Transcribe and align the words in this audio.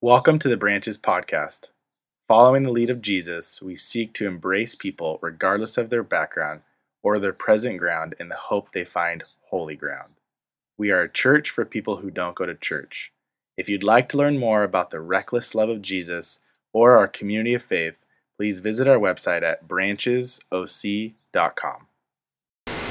Welcome 0.00 0.38
to 0.38 0.48
the 0.48 0.56
Branches 0.56 0.96
Podcast. 0.96 1.70
Following 2.28 2.62
the 2.62 2.70
lead 2.70 2.88
of 2.88 3.02
Jesus, 3.02 3.60
we 3.60 3.74
seek 3.74 4.14
to 4.14 4.28
embrace 4.28 4.76
people 4.76 5.18
regardless 5.20 5.76
of 5.76 5.90
their 5.90 6.04
background 6.04 6.60
or 7.02 7.18
their 7.18 7.32
present 7.32 7.78
ground 7.78 8.14
in 8.20 8.28
the 8.28 8.36
hope 8.36 8.70
they 8.70 8.84
find 8.84 9.24
holy 9.50 9.74
ground. 9.74 10.12
We 10.78 10.92
are 10.92 11.00
a 11.00 11.10
church 11.10 11.50
for 11.50 11.64
people 11.64 11.96
who 11.96 12.12
don't 12.12 12.36
go 12.36 12.46
to 12.46 12.54
church. 12.54 13.12
If 13.56 13.68
you'd 13.68 13.82
like 13.82 14.08
to 14.10 14.16
learn 14.16 14.38
more 14.38 14.62
about 14.62 14.90
the 14.90 15.00
reckless 15.00 15.52
love 15.52 15.68
of 15.68 15.82
Jesus 15.82 16.38
or 16.72 16.96
our 16.96 17.08
community 17.08 17.54
of 17.54 17.64
faith, 17.64 17.96
please 18.36 18.60
visit 18.60 18.86
our 18.86 18.98
website 18.98 19.42
at 19.42 19.66
branchesoc.com. 19.66 21.86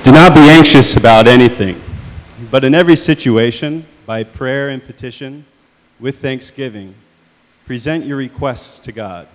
Do 0.03 0.11
not 0.11 0.33
be 0.33 0.49
anxious 0.49 0.97
about 0.97 1.25
anything, 1.25 1.81
but 2.51 2.65
in 2.65 2.75
every 2.75 2.97
situation, 2.97 3.85
by 4.05 4.25
prayer 4.25 4.67
and 4.67 4.83
petition, 4.83 5.45
with 5.99 6.19
thanksgiving, 6.19 6.93
present 7.65 8.05
your 8.05 8.17
requests 8.17 8.77
to 8.79 8.91
God. 8.91 9.27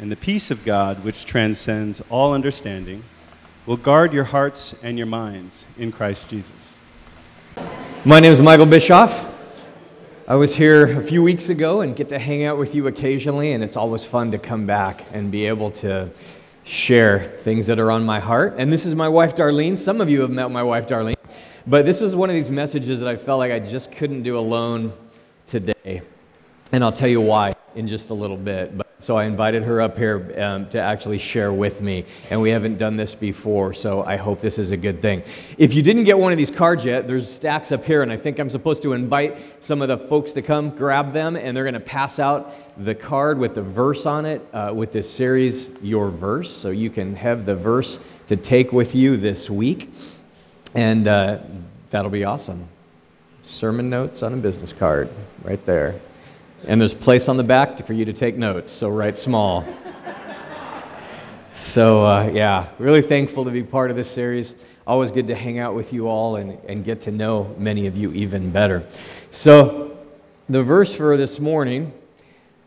And 0.00 0.10
the 0.10 0.16
peace 0.16 0.50
of 0.50 0.64
God, 0.64 1.04
which 1.04 1.24
transcends 1.24 2.02
all 2.10 2.32
understanding, 2.32 3.04
will 3.64 3.76
guard 3.76 4.12
your 4.12 4.24
hearts 4.24 4.74
and 4.82 4.98
your 4.98 5.06
minds 5.06 5.66
in 5.78 5.92
Christ 5.92 6.28
Jesus. 6.28 6.80
My 8.04 8.18
name 8.18 8.32
is 8.32 8.40
Michael 8.40 8.66
Bischoff. 8.66 9.26
I 10.26 10.34
was 10.34 10.56
here 10.56 10.98
a 10.98 11.02
few 11.02 11.22
weeks 11.22 11.48
ago 11.48 11.80
and 11.80 11.94
get 11.94 12.08
to 12.08 12.18
hang 12.18 12.44
out 12.44 12.58
with 12.58 12.74
you 12.74 12.88
occasionally, 12.88 13.52
and 13.52 13.62
it's 13.62 13.76
always 13.76 14.04
fun 14.04 14.32
to 14.32 14.38
come 14.38 14.66
back 14.66 15.04
and 15.12 15.30
be 15.30 15.46
able 15.46 15.70
to 15.72 16.10
share 16.64 17.36
things 17.38 17.68
that 17.68 17.78
are 17.78 17.90
on 17.90 18.04
my 18.04 18.18
heart. 18.18 18.54
And 18.58 18.72
this 18.72 18.84
is 18.84 18.94
my 18.96 19.08
wife, 19.08 19.36
Darlene. 19.36 19.76
Some 19.76 20.00
of 20.00 20.10
you 20.10 20.22
have 20.22 20.30
met 20.30 20.50
my 20.50 20.62
wife, 20.62 20.88
Darlene. 20.88 21.14
But 21.66 21.86
this 21.86 22.00
was 22.00 22.16
one 22.16 22.30
of 22.30 22.34
these 22.34 22.50
messages 22.50 22.98
that 23.00 23.08
I 23.08 23.16
felt 23.16 23.38
like 23.38 23.52
I 23.52 23.60
just 23.60 23.92
couldn't 23.92 24.22
do 24.22 24.36
alone 24.36 24.92
today. 25.48 26.02
And 26.72 26.84
I'll 26.84 26.92
tell 26.92 27.08
you 27.08 27.20
why 27.20 27.54
in 27.74 27.88
just 27.88 28.10
a 28.10 28.14
little 28.14 28.36
bit. 28.36 28.76
But, 28.76 28.86
so 29.00 29.16
I 29.16 29.24
invited 29.24 29.62
her 29.62 29.80
up 29.80 29.96
here 29.96 30.34
um, 30.38 30.68
to 30.70 30.80
actually 30.80 31.18
share 31.18 31.52
with 31.52 31.80
me. 31.80 32.04
And 32.30 32.40
we 32.42 32.50
haven't 32.50 32.78
done 32.78 32.96
this 32.96 33.14
before, 33.14 33.72
so 33.72 34.02
I 34.02 34.16
hope 34.16 34.40
this 34.40 34.58
is 34.58 34.72
a 34.72 34.76
good 34.76 35.00
thing. 35.00 35.22
If 35.56 35.72
you 35.72 35.82
didn't 35.82 36.04
get 36.04 36.18
one 36.18 36.32
of 36.32 36.38
these 36.38 36.50
cards 36.50 36.84
yet, 36.84 37.06
there's 37.06 37.32
stacks 37.32 37.70
up 37.70 37.84
here, 37.84 38.02
and 38.02 38.10
I 38.10 38.16
think 38.16 38.40
I'm 38.40 38.50
supposed 38.50 38.82
to 38.82 38.94
invite 38.94 39.64
some 39.64 39.82
of 39.82 39.88
the 39.88 39.98
folks 39.98 40.32
to 40.32 40.42
come 40.42 40.70
grab 40.70 41.12
them, 41.12 41.36
and 41.36 41.56
they're 41.56 41.64
going 41.64 41.74
to 41.74 41.80
pass 41.80 42.18
out 42.18 42.52
the 42.84 42.94
card 42.94 43.38
with 43.38 43.54
the 43.54 43.62
verse 43.62 44.04
on 44.04 44.26
it 44.26 44.44
uh, 44.52 44.72
with 44.74 44.90
this 44.92 45.08
series, 45.08 45.70
Your 45.80 46.10
Verse. 46.10 46.50
So 46.50 46.70
you 46.70 46.90
can 46.90 47.14
have 47.14 47.46
the 47.46 47.54
verse 47.54 48.00
to 48.26 48.36
take 48.36 48.72
with 48.72 48.94
you 48.94 49.16
this 49.16 49.48
week. 49.48 49.90
And 50.74 51.06
uh, 51.06 51.38
that'll 51.90 52.10
be 52.10 52.24
awesome. 52.24 52.68
Sermon 53.48 53.88
notes 53.88 54.22
on 54.22 54.34
a 54.34 54.36
business 54.36 54.74
card 54.74 55.08
right 55.42 55.64
there. 55.64 55.98
And 56.66 56.78
there's 56.80 56.92
place 56.92 57.28
on 57.28 57.38
the 57.38 57.42
back 57.42 57.84
for 57.86 57.94
you 57.94 58.04
to 58.04 58.12
take 58.12 58.36
notes, 58.36 58.70
so 58.70 58.90
write 58.90 59.16
small. 59.16 59.64
so, 61.54 62.04
uh, 62.04 62.30
yeah, 62.32 62.68
really 62.78 63.00
thankful 63.00 63.46
to 63.46 63.50
be 63.50 63.62
part 63.62 63.90
of 63.90 63.96
this 63.96 64.10
series. 64.10 64.54
Always 64.86 65.10
good 65.10 65.28
to 65.28 65.34
hang 65.34 65.58
out 65.58 65.74
with 65.74 65.94
you 65.94 66.08
all 66.08 66.36
and, 66.36 66.58
and 66.68 66.84
get 66.84 67.00
to 67.02 67.10
know 67.10 67.54
many 67.56 67.86
of 67.86 67.96
you 67.96 68.12
even 68.12 68.50
better. 68.50 68.86
So, 69.30 69.98
the 70.50 70.62
verse 70.62 70.94
for 70.94 71.16
this 71.16 71.40
morning, 71.40 71.92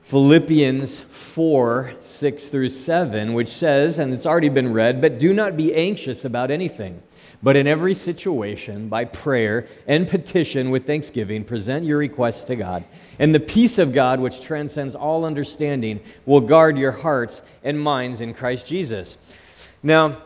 Philippians 0.02 1.00
4 1.00 1.94
6 2.02 2.48
through 2.48 2.70
7, 2.70 3.34
which 3.34 3.50
says, 3.50 4.00
and 4.00 4.14
it's 4.14 4.26
already 4.26 4.50
been 4.50 4.74
read, 4.74 5.00
but 5.00 5.20
do 5.20 5.32
not 5.32 5.56
be 5.56 5.76
anxious 5.76 6.26
about 6.26 6.50
anything. 6.50 7.04
But 7.44 7.56
in 7.56 7.66
every 7.66 7.96
situation, 7.96 8.88
by 8.88 9.06
prayer 9.06 9.68
and 9.88 10.08
petition 10.08 10.70
with 10.70 10.86
thanksgiving, 10.86 11.44
present 11.44 11.86
your 11.86 11.98
requests 11.98 12.44
to 12.46 12.56
God. 12.56 12.84
And 13.18 13.34
the 13.34 13.40
peace 13.40 13.80
of 13.80 13.94
God, 13.94 14.20
which 14.20 14.42
transcends 14.42 14.94
all 14.94 15.26
understanding, 15.26 16.02
will 16.26 16.42
guard 16.42 16.78
your 16.78 16.92
hearts 16.92 17.42
and 17.64 17.80
minds 17.80 18.22
in 18.22 18.34
Christ 18.36 18.68
Jesus. 18.68 19.18
Now, 19.82 20.22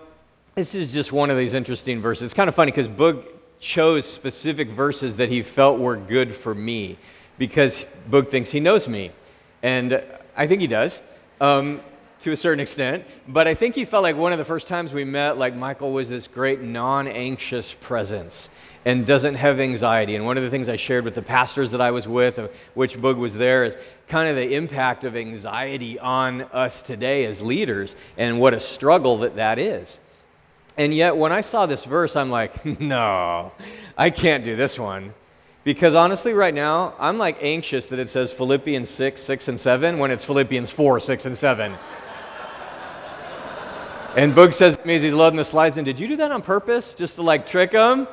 this 0.55 0.75
is 0.75 0.91
just 0.91 1.13
one 1.13 1.29
of 1.29 1.37
these 1.37 1.53
interesting 1.53 2.01
verses. 2.01 2.23
It's 2.23 2.33
kind 2.33 2.49
of 2.49 2.55
funny 2.55 2.71
because 2.71 2.89
Boog 2.89 3.25
chose 3.59 4.05
specific 4.05 4.69
verses 4.69 5.15
that 5.15 5.29
he 5.29 5.41
felt 5.41 5.79
were 5.79 5.95
good 5.95 6.35
for 6.35 6.53
me 6.53 6.97
because 7.37 7.87
Boog 8.09 8.27
thinks 8.27 8.51
he 8.51 8.59
knows 8.59 8.87
me. 8.87 9.11
And 9.63 10.03
I 10.35 10.47
think 10.47 10.61
he 10.61 10.67
does. 10.67 11.01
Um, 11.39 11.79
to 12.25 12.31
a 12.31 12.35
certain 12.35 12.59
extent. 12.59 13.05
But 13.27 13.47
I 13.47 13.53
think 13.53 13.75
he 13.75 13.85
felt 13.85 14.01
like 14.01 14.17
one 14.17 14.31
of 14.31 14.39
the 14.39 14.45
first 14.45 14.67
times 14.67 14.93
we 14.93 15.03
met, 15.03 15.37
like 15.37 15.55
Michael 15.55 15.93
was 15.93 16.09
this 16.09 16.27
great 16.27 16.59
non 16.59 17.07
anxious 17.07 17.71
presence 17.71 18.49
and 18.83 19.05
doesn't 19.05 19.35
have 19.35 19.59
anxiety. 19.59 20.15
And 20.15 20.25
one 20.25 20.35
of 20.35 20.41
the 20.41 20.49
things 20.49 20.67
I 20.67 20.75
shared 20.75 21.05
with 21.05 21.13
the 21.13 21.21
pastors 21.21 21.69
that 21.69 21.81
I 21.81 21.91
was 21.91 22.07
with, 22.07 22.39
which 22.73 22.97
Boog 22.97 23.17
was 23.17 23.35
there, 23.35 23.63
is 23.63 23.77
kind 24.07 24.27
of 24.27 24.35
the 24.35 24.55
impact 24.55 25.03
of 25.03 25.15
anxiety 25.15 25.99
on 25.99 26.41
us 26.41 26.81
today 26.81 27.25
as 27.25 27.43
leaders 27.43 27.95
and 28.17 28.39
what 28.39 28.55
a 28.55 28.59
struggle 28.59 29.19
that 29.19 29.35
that 29.35 29.59
is. 29.59 29.99
And 30.77 30.95
yet, 30.95 31.15
when 31.15 31.31
I 31.31 31.41
saw 31.41 31.67
this 31.67 31.85
verse, 31.85 32.15
I'm 32.15 32.31
like, 32.31 32.65
no, 32.79 33.51
I 33.95 34.09
can't 34.09 34.43
do 34.43 34.55
this 34.55 34.79
one. 34.79 35.13
Because 35.63 35.93
honestly, 35.93 36.33
right 36.33 36.53
now, 36.53 36.95
I'm 36.97 37.19
like 37.19 37.37
anxious 37.43 37.85
that 37.87 37.99
it 37.99 38.09
says 38.09 38.31
Philippians 38.31 38.89
6, 38.89 39.21
6, 39.21 39.47
and 39.47 39.59
7 39.59 39.99
when 39.99 40.09
it's 40.09 40.23
Philippians 40.23 40.71
4, 40.71 40.99
6, 40.99 41.25
and 41.25 41.37
7. 41.37 41.75
And 44.15 44.33
Boog 44.33 44.53
says 44.53 44.77
to 44.77 44.87
me 44.87 44.95
as 44.95 45.01
he's 45.01 45.13
loading 45.13 45.35
the 45.35 45.43
slides 45.43 45.77
in, 45.77 45.83
Did 45.83 45.99
you 45.99 46.07
do 46.07 46.15
that 46.15 46.31
on 46.31 46.41
purpose 46.41 46.95
just 46.95 47.15
to 47.15 47.21
like 47.21 47.45
trick 47.45 47.73
him? 47.73 48.07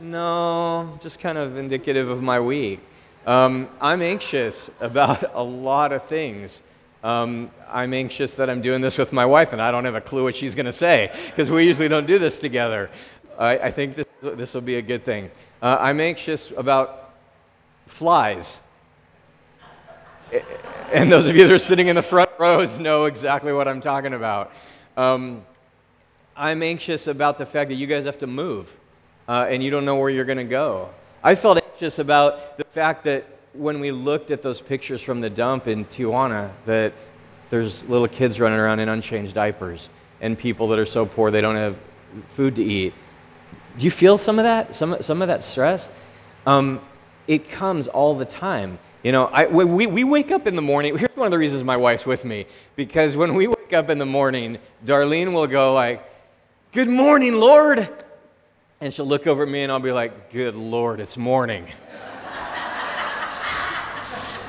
No, 0.00 0.96
just 1.02 1.20
kind 1.20 1.36
of 1.36 1.58
indicative 1.58 2.08
of 2.08 2.22
my 2.22 2.40
week. 2.40 2.80
Um, 3.26 3.68
I'm 3.78 4.00
anxious 4.00 4.70
about 4.80 5.34
a 5.34 5.44
lot 5.44 5.92
of 5.92 6.02
things. 6.04 6.62
Um, 7.02 7.50
I'm 7.68 7.92
anxious 7.92 8.32
that 8.36 8.48
I'm 8.48 8.62
doing 8.62 8.80
this 8.80 8.96
with 8.96 9.12
my 9.12 9.26
wife 9.26 9.52
and 9.52 9.60
I 9.60 9.70
don't 9.70 9.84
have 9.84 9.94
a 9.94 10.00
clue 10.00 10.24
what 10.24 10.34
she's 10.34 10.54
going 10.54 10.64
to 10.64 10.72
say 10.72 11.12
because 11.26 11.50
we 11.50 11.66
usually 11.66 11.88
don't 11.88 12.06
do 12.06 12.18
this 12.18 12.40
together. 12.40 12.90
I, 13.38 13.58
I 13.58 13.70
think 13.70 13.96
this, 13.96 14.06
this 14.22 14.54
will 14.54 14.62
be 14.62 14.76
a 14.76 14.82
good 14.82 15.02
thing. 15.02 15.30
Uh, 15.60 15.76
I'm 15.78 16.00
anxious 16.00 16.52
about 16.56 17.12
flies. 17.86 18.60
And 20.90 21.12
those 21.12 21.28
of 21.28 21.36
you 21.36 21.46
that 21.46 21.52
are 21.52 21.58
sitting 21.58 21.88
in 21.88 21.96
the 21.96 22.02
front 22.02 22.30
rows 22.38 22.80
know 22.80 23.04
exactly 23.04 23.52
what 23.52 23.68
I'm 23.68 23.82
talking 23.82 24.14
about. 24.14 24.50
Um, 24.96 25.44
I'm 26.36 26.62
anxious 26.62 27.06
about 27.06 27.38
the 27.38 27.46
fact 27.46 27.70
that 27.70 27.76
you 27.76 27.86
guys 27.86 28.04
have 28.04 28.18
to 28.18 28.26
move 28.26 28.74
uh, 29.28 29.46
and 29.48 29.62
you 29.62 29.70
don't 29.70 29.84
know 29.84 29.96
where 29.96 30.10
you're 30.10 30.24
going 30.24 30.38
to 30.38 30.44
go. 30.44 30.90
I 31.22 31.34
felt 31.34 31.62
anxious 31.62 31.98
about 31.98 32.58
the 32.58 32.64
fact 32.64 33.04
that 33.04 33.24
when 33.52 33.80
we 33.80 33.92
looked 33.92 34.30
at 34.30 34.42
those 34.42 34.60
pictures 34.60 35.00
from 35.00 35.20
the 35.20 35.30
dump 35.30 35.68
in 35.68 35.84
Tijuana, 35.84 36.50
that 36.64 36.92
there's 37.50 37.84
little 37.84 38.08
kids 38.08 38.40
running 38.40 38.58
around 38.58 38.80
in 38.80 38.88
unchanged 38.88 39.34
diapers 39.34 39.88
and 40.20 40.38
people 40.38 40.68
that 40.68 40.78
are 40.78 40.86
so 40.86 41.06
poor 41.06 41.30
they 41.30 41.40
don't 41.40 41.56
have 41.56 41.76
food 42.28 42.56
to 42.56 42.62
eat. 42.62 42.94
Do 43.78 43.84
you 43.84 43.90
feel 43.90 44.18
some 44.18 44.38
of 44.38 44.44
that? 44.44 44.74
Some, 44.74 45.02
some 45.02 45.22
of 45.22 45.28
that 45.28 45.42
stress? 45.42 45.88
Um, 46.46 46.80
it 47.26 47.48
comes 47.48 47.88
all 47.88 48.14
the 48.14 48.24
time. 48.24 48.78
You 49.02 49.12
know, 49.12 49.26
I, 49.26 49.46
we, 49.46 49.86
we 49.86 50.04
wake 50.04 50.30
up 50.30 50.46
in 50.46 50.56
the 50.56 50.62
morning. 50.62 50.96
Here's 50.96 51.16
one 51.16 51.26
of 51.26 51.30
the 51.30 51.38
reasons 51.38 51.62
my 51.62 51.76
wife's 51.76 52.06
with 52.06 52.24
me. 52.24 52.46
Because 52.76 53.16
when 53.16 53.34
we 53.34 53.53
wake 53.64 53.72
up 53.72 53.88
in 53.88 53.96
the 53.96 54.04
morning, 54.04 54.58
Darlene 54.84 55.32
will 55.32 55.46
go 55.46 55.72
like, 55.72 56.02
Good 56.72 56.88
morning, 56.88 57.34
Lord. 57.34 57.88
And 58.82 58.92
she'll 58.92 59.06
look 59.06 59.26
over 59.26 59.44
at 59.44 59.48
me 59.48 59.62
and 59.62 59.72
I'll 59.72 59.80
be 59.80 59.92
like, 59.92 60.30
Good 60.30 60.54
Lord, 60.54 61.00
it's 61.00 61.16
morning. 61.16 61.66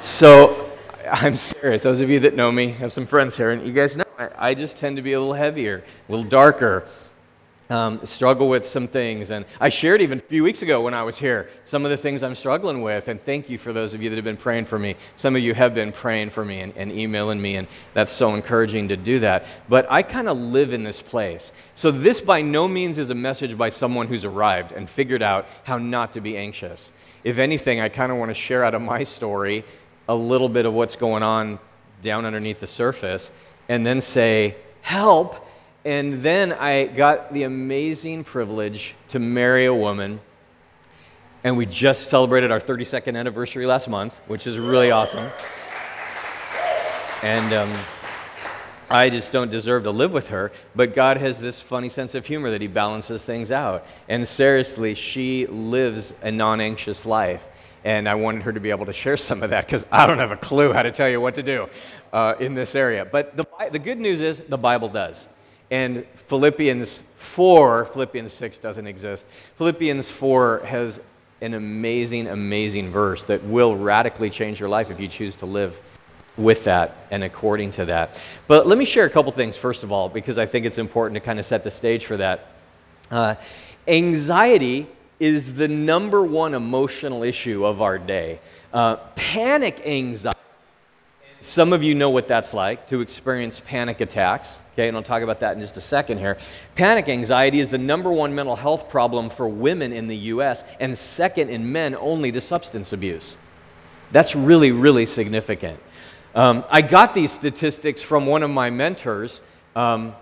so 0.02 0.70
I'm 1.10 1.38
serious. 1.38 1.84
Those 1.84 2.02
of 2.02 2.10
you 2.10 2.20
that 2.22 2.36
know 2.36 2.52
me, 2.52 2.72
have 2.72 2.92
some 2.92 3.06
friends 3.06 3.38
here, 3.38 3.52
and 3.52 3.66
you 3.66 3.72
guys 3.72 3.96
know 3.96 4.04
I, 4.20 4.50
I 4.50 4.54
just 4.54 4.76
tend 4.76 4.98
to 4.98 5.02
be 5.02 5.14
a 5.14 5.20
little 5.20 5.34
heavier, 5.34 5.82
a 6.10 6.12
little 6.12 6.28
darker 6.30 6.86
um, 7.70 8.06
struggle 8.06 8.48
with 8.48 8.66
some 8.66 8.88
things. 8.88 9.32
And 9.32 9.46
I 9.60 9.70
shared 9.70 10.02
even 10.02 10.20
a 10.20 10.22
few 10.22 10.44
weeks 10.44 10.62
ago 10.62 10.82
when 10.82 10.94
I 10.94 11.04
was 11.04 11.18
here 11.18 11.50
some 11.64 11.84
of 11.86 11.92
the 11.92 11.98
things 11.98 12.24
I'm 12.24 12.36
struggling 12.36 12.82
with. 12.82 13.08
And 13.08 13.20
thank 13.20 13.50
you 13.50 13.58
for 13.58 13.74
those 13.74 13.94
of 13.94 14.02
you 14.02 14.10
that 14.10 14.16
have 14.16 14.26
been 14.26 14.38
praying 14.38 14.66
for 14.66 14.78
me. 14.78 14.96
Some 15.16 15.36
of 15.36 15.42
you 15.42 15.54
have 15.54 15.74
been 15.74 15.92
praying 15.92 16.30
for 16.30 16.46
me 16.46 16.60
and, 16.60 16.76
and 16.78 16.92
emailing 16.92 17.42
me, 17.42 17.56
and 17.56 17.68
that's 17.94 18.12
so 18.12 18.36
encouraging 18.36 18.90
to 18.90 18.98
do 18.98 19.20
that. 19.20 19.46
But 19.68 19.88
I 19.90 20.04
kind 20.04 20.30
of 20.30 20.38
live 20.38 20.74
in 20.74 20.84
this 20.84 21.02
place. 21.02 21.52
So 21.74 21.92
this 21.92 22.22
by 22.22 22.42
no 22.42 22.68
means 22.68 23.00
is 23.00 23.10
a 23.10 23.16
message 23.16 23.58
by 23.58 23.70
someone 23.70 24.08
who's 24.08 24.26
arrived 24.26 24.72
and 24.72 24.90
figured 24.90 25.22
out 25.22 25.48
how 25.64 25.78
not 25.78 26.14
to 26.14 26.22
be 26.22 26.38
anxious. 26.38 26.92
If 27.24 27.40
anything, 27.40 27.80
I 27.80 27.90
kind 27.90 28.12
of 28.12 28.20
want 28.20 28.30
to 28.30 28.36
share 28.36 28.64
out 28.64 28.76
of 28.76 28.82
my 28.82 29.04
story 29.04 29.64
a 30.08 30.16
little 30.16 30.50
bit 30.50 30.68
of 30.68 30.74
what's 30.74 30.96
going 30.96 31.24
on 31.24 31.58
down 32.02 32.26
underneath 32.26 32.60
the 32.60 32.68
surface 32.68 33.32
and 33.68 33.84
then 33.84 34.00
say, 34.00 34.56
help 34.82 35.48
and 35.86 36.24
then 36.24 36.52
I 36.52 36.86
got 36.86 37.32
the 37.32 37.44
amazing 37.44 38.24
privilege 38.24 38.96
to 39.10 39.20
marry 39.20 39.66
a 39.66 39.74
woman. 39.74 40.20
And 41.44 41.58
we 41.58 41.68
just 41.68 42.10
celebrated 42.10 42.52
our 42.52 42.60
32nd 42.60 43.16
anniversary 43.16 43.68
last 43.68 43.88
month, 43.88 44.20
which 44.26 44.48
is 44.48 44.58
really 44.58 44.90
awesome. 44.90 45.30
And 47.22 47.54
um, 47.54 47.72
I 48.90 49.12
just 49.12 49.32
don't 49.32 49.52
deserve 49.52 49.84
to 49.84 49.92
live 49.92 50.12
with 50.12 50.30
her. 50.30 50.52
But 50.76 50.96
God 50.96 51.18
has 51.18 51.40
this 51.40 51.62
funny 51.62 51.90
sense 51.90 52.16
of 52.16 52.26
humor 52.26 52.50
that 52.50 52.62
He 52.62 52.68
balances 52.68 53.24
things 53.24 53.52
out. 53.52 53.86
And 54.10 54.28
seriously, 54.28 54.96
she 54.96 55.46
lives 55.46 56.16
a 56.24 56.32
non 56.32 56.62
anxious 56.62 57.06
life. 57.06 57.48
and 57.84 58.10
I 58.10 58.16
wanted 58.16 58.42
her 58.42 58.54
to 58.54 58.60
be 58.60 58.72
able 58.72 58.88
to 58.88 58.94
share 58.94 59.18
some 59.18 59.44
of 59.44 59.52
that 59.52 59.68
because 59.68 59.86
I 59.92 60.08
don't 60.08 60.18
have 60.18 60.32
a 60.32 60.38
clue 60.38 60.74
how 60.74 60.82
to 60.82 60.92
tell 60.92 61.10
you 61.10 61.22
what 61.22 61.36
to 61.36 61.44
do 61.44 61.70
uh, 62.12 62.34
in 62.40 62.56
this 62.56 62.74
area. 62.74 63.06
But 63.06 63.38
the, 63.38 63.46
the 63.72 63.78
good 63.78 64.00
news 64.00 64.20
is 64.20 64.40
the 64.40 64.58
Bible 64.58 64.90
does. 64.90 65.28
And 65.72 66.06
Philippians 66.28 67.02
4, 67.18 67.86
Philippians 67.86 68.32
6 68.34 68.60
doesn't 68.60 68.88
exist. 68.88 69.28
Philippians 69.58 70.10
4 70.10 70.62
has 70.66 71.02
an 71.42 71.54
amazing, 71.54 72.28
amazing 72.28 72.90
verse 72.92 73.26
that 73.26 73.44
will 73.44 73.76
radically 73.76 74.30
change 74.30 74.60
your 74.60 74.70
life 74.70 74.90
if 74.90 75.00
you 75.00 75.08
choose 75.08 75.36
to 75.38 75.46
live 75.46 75.80
with 76.38 76.66
that 76.66 76.96
and 77.12 77.24
according 77.24 77.72
to 77.72 77.86
that. 77.86 78.20
But 78.48 78.68
let 78.68 78.78
me 78.78 78.86
share 78.86 79.06
a 79.06 79.10
couple 79.10 79.32
things, 79.32 79.56
first 79.56 79.84
of 79.84 79.92
all, 79.92 80.10
because 80.10 80.38
I 80.38 80.46
think 80.46 80.66
it's 80.66 80.78
important 80.78 81.16
to 81.16 81.20
kind 81.20 81.40
of 81.40 81.46
set 81.46 81.64
the 81.64 81.72
stage 81.72 82.06
for 82.06 82.18
that. 82.18 82.48
Uh, 83.10 83.36
anxiety 83.88 84.88
is 85.20 85.56
the 85.56 85.68
number 85.68 86.24
one 86.24 86.54
emotional 86.54 87.24
issue 87.24 87.66
of 87.66 87.82
our 87.82 87.98
day. 87.98 88.40
Uh, 88.74 88.98
panic 89.16 89.82
anxiety. 89.86 90.35
Some 91.56 91.72
of 91.72 91.84
you 91.84 91.96
know 91.96 92.10
what 92.10 92.28
that's 92.28 92.54
like 92.54 92.86
to 92.88 93.00
experience 93.00 93.62
panic 93.62 94.02
attacks. 94.02 94.60
Okay, 94.74 94.90
and 94.90 94.98
I'll 94.98 95.02
talk 95.02 95.24
about 95.24 95.40
that 95.40 95.56
in 95.56 95.62
just 95.62 95.78
a 95.78 95.82
second 95.82 96.18
here. 96.18 96.38
Panic 96.76 97.08
anxiety 97.08 97.62
is 97.62 97.70
the 97.70 97.78
number 97.78 98.12
one 98.12 98.36
mental 98.36 98.58
health 98.58 98.90
problem 98.90 99.30
for 99.30 99.48
women 99.48 99.94
in 99.94 100.08
the 100.08 100.18
US 100.34 100.66
and 100.82 100.98
second 100.98 101.50
in 101.50 101.72
men 101.72 101.96
only 101.96 102.30
to 102.34 102.42
substance 102.42 102.92
abuse. 102.92 103.38
That's 104.12 104.36
really, 104.36 104.74
really 104.74 105.06
significant. 105.06 105.80
Um, 106.36 106.66
I 106.70 106.82
got 106.82 107.14
these 107.14 107.32
statistics 107.32 108.02
from 108.02 108.26
one 108.26 108.44
of 108.44 108.50
my 108.50 108.70
mentors, 108.70 109.42
um, 109.78 110.14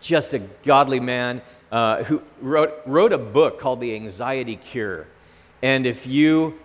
just 0.00 0.32
a 0.32 0.38
godly 0.38 1.00
man 1.00 1.42
uh, 1.70 2.02
who 2.04 2.22
wrote, 2.40 2.80
wrote 2.86 3.12
a 3.12 3.18
book 3.18 3.60
called 3.60 3.82
The 3.82 3.94
Anxiety 3.94 4.56
Cure. 4.56 5.06
And 5.60 5.84
if 5.84 6.06
you 6.06 6.58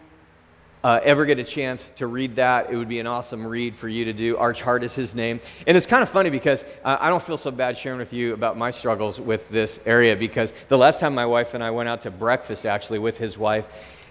uh, 0.87 1.01
ever 1.03 1.25
get 1.25 1.37
a 1.37 1.43
chance 1.43 1.91
to 1.97 2.07
read 2.07 2.37
that, 2.37 2.71
it 2.71 2.77
would 2.77 2.87
be 2.87 2.99
an 2.99 3.07
awesome 3.07 3.45
read 3.45 3.75
for 3.75 3.89
you 3.89 4.05
to 4.05 4.13
do. 4.13 4.37
Arch 4.37 4.61
Hart 4.61 4.85
is 4.85 4.95
his 4.95 5.13
name. 5.13 5.41
And 5.67 5.75
it's 5.75 5.85
kind 5.85 6.01
of 6.01 6.07
funny 6.07 6.29
because 6.29 6.63
uh, 6.85 6.95
I 7.01 7.09
don't 7.09 7.21
feel 7.21 7.35
so 7.35 7.51
bad 7.51 7.77
sharing 7.77 7.99
with 7.99 8.13
you 8.13 8.33
about 8.33 8.57
my 8.57 8.71
struggles 8.71 9.19
with 9.19 9.49
this 9.49 9.81
area 9.85 10.15
because 10.15 10.53
the 10.69 10.77
last 10.77 11.01
time 11.01 11.13
my 11.13 11.25
wife 11.25 11.53
and 11.53 11.61
I 11.61 11.71
went 11.71 11.89
out 11.89 11.99
to 12.01 12.09
breakfast 12.09 12.65
actually 12.65 12.99
with 12.99 13.17
his 13.17 13.37
wife 13.37 13.67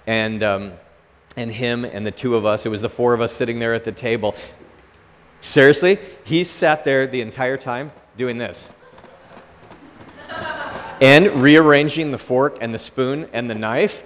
and, 0.06 0.42
um, 0.42 0.74
and 1.34 1.50
him 1.50 1.86
and 1.86 2.06
the 2.06 2.10
two 2.10 2.36
of 2.36 2.44
us, 2.44 2.66
it 2.66 2.68
was 2.68 2.82
the 2.82 2.90
four 2.90 3.14
of 3.14 3.22
us 3.22 3.32
sitting 3.32 3.58
there 3.58 3.72
at 3.72 3.84
the 3.84 3.92
table. 3.92 4.34
Seriously, 5.40 5.98
he 6.24 6.44
sat 6.44 6.84
there 6.84 7.06
the 7.06 7.22
entire 7.22 7.56
time 7.56 7.90
doing 8.18 8.36
this. 8.36 8.68
and 11.00 11.42
rearranging 11.42 12.10
the 12.10 12.18
fork 12.18 12.58
and 12.60 12.74
the 12.74 12.78
spoon 12.78 13.30
and 13.32 13.48
the 13.48 13.54
knife 13.54 14.04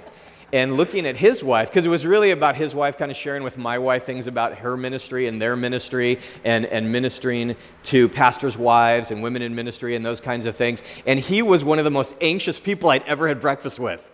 and 0.53 0.77
looking 0.77 1.07
at 1.07 1.17
his 1.17 1.45
wife, 1.45 1.69
because 1.69 1.87
it 1.87 1.89
was 1.89 2.05
really 2.05 2.31
about 2.31 2.57
his 2.57 2.75
wife 2.75 2.99
kind 2.99 3.11
of 3.11 3.17
sharing 3.17 3.43
with 3.43 3.57
my 3.57 3.79
wife 3.79 4.05
things 4.05 4.27
about 4.27 4.59
her 4.59 4.77
ministry 4.77 5.27
and 5.27 5.41
their 5.41 5.57
ministry 5.57 6.19
and, 6.45 6.67
and 6.67 6.91
ministering 6.91 7.57
to 7.85 8.09
pastors' 8.09 8.57
wives 8.59 9.11
and 9.11 9.23
women 9.23 9.43
in 9.43 9.55
ministry 9.55 9.95
and 9.95 10.05
those 10.05 10.21
kinds 10.21 10.47
of 10.47 10.57
things. 10.57 10.83
And 11.07 11.21
he 11.21 11.43
was 11.43 11.63
one 11.63 11.79
of 11.79 11.85
the 11.85 11.91
most 11.91 12.17
anxious 12.21 12.59
people 12.59 12.91
I'd 12.91 13.05
ever 13.05 13.29
had 13.29 13.41
breakfast 13.41 13.79
with. 13.79 14.07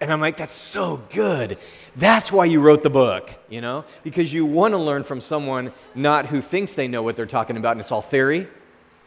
And 0.00 0.12
I'm 0.12 0.20
like, 0.20 0.36
that's 0.36 0.56
so 0.56 1.00
good. 1.10 1.58
That's 1.94 2.32
why 2.32 2.46
you 2.46 2.60
wrote 2.60 2.82
the 2.82 2.90
book, 2.90 3.32
you 3.48 3.60
know? 3.60 3.84
Because 4.02 4.32
you 4.32 4.44
want 4.44 4.72
to 4.72 4.78
learn 4.78 5.04
from 5.04 5.20
someone 5.20 5.72
not 5.94 6.26
who 6.26 6.40
thinks 6.40 6.72
they 6.72 6.88
know 6.88 7.02
what 7.02 7.14
they're 7.14 7.24
talking 7.24 7.56
about 7.56 7.72
and 7.72 7.80
it's 7.80 7.92
all 7.92 8.02
theory. 8.02 8.48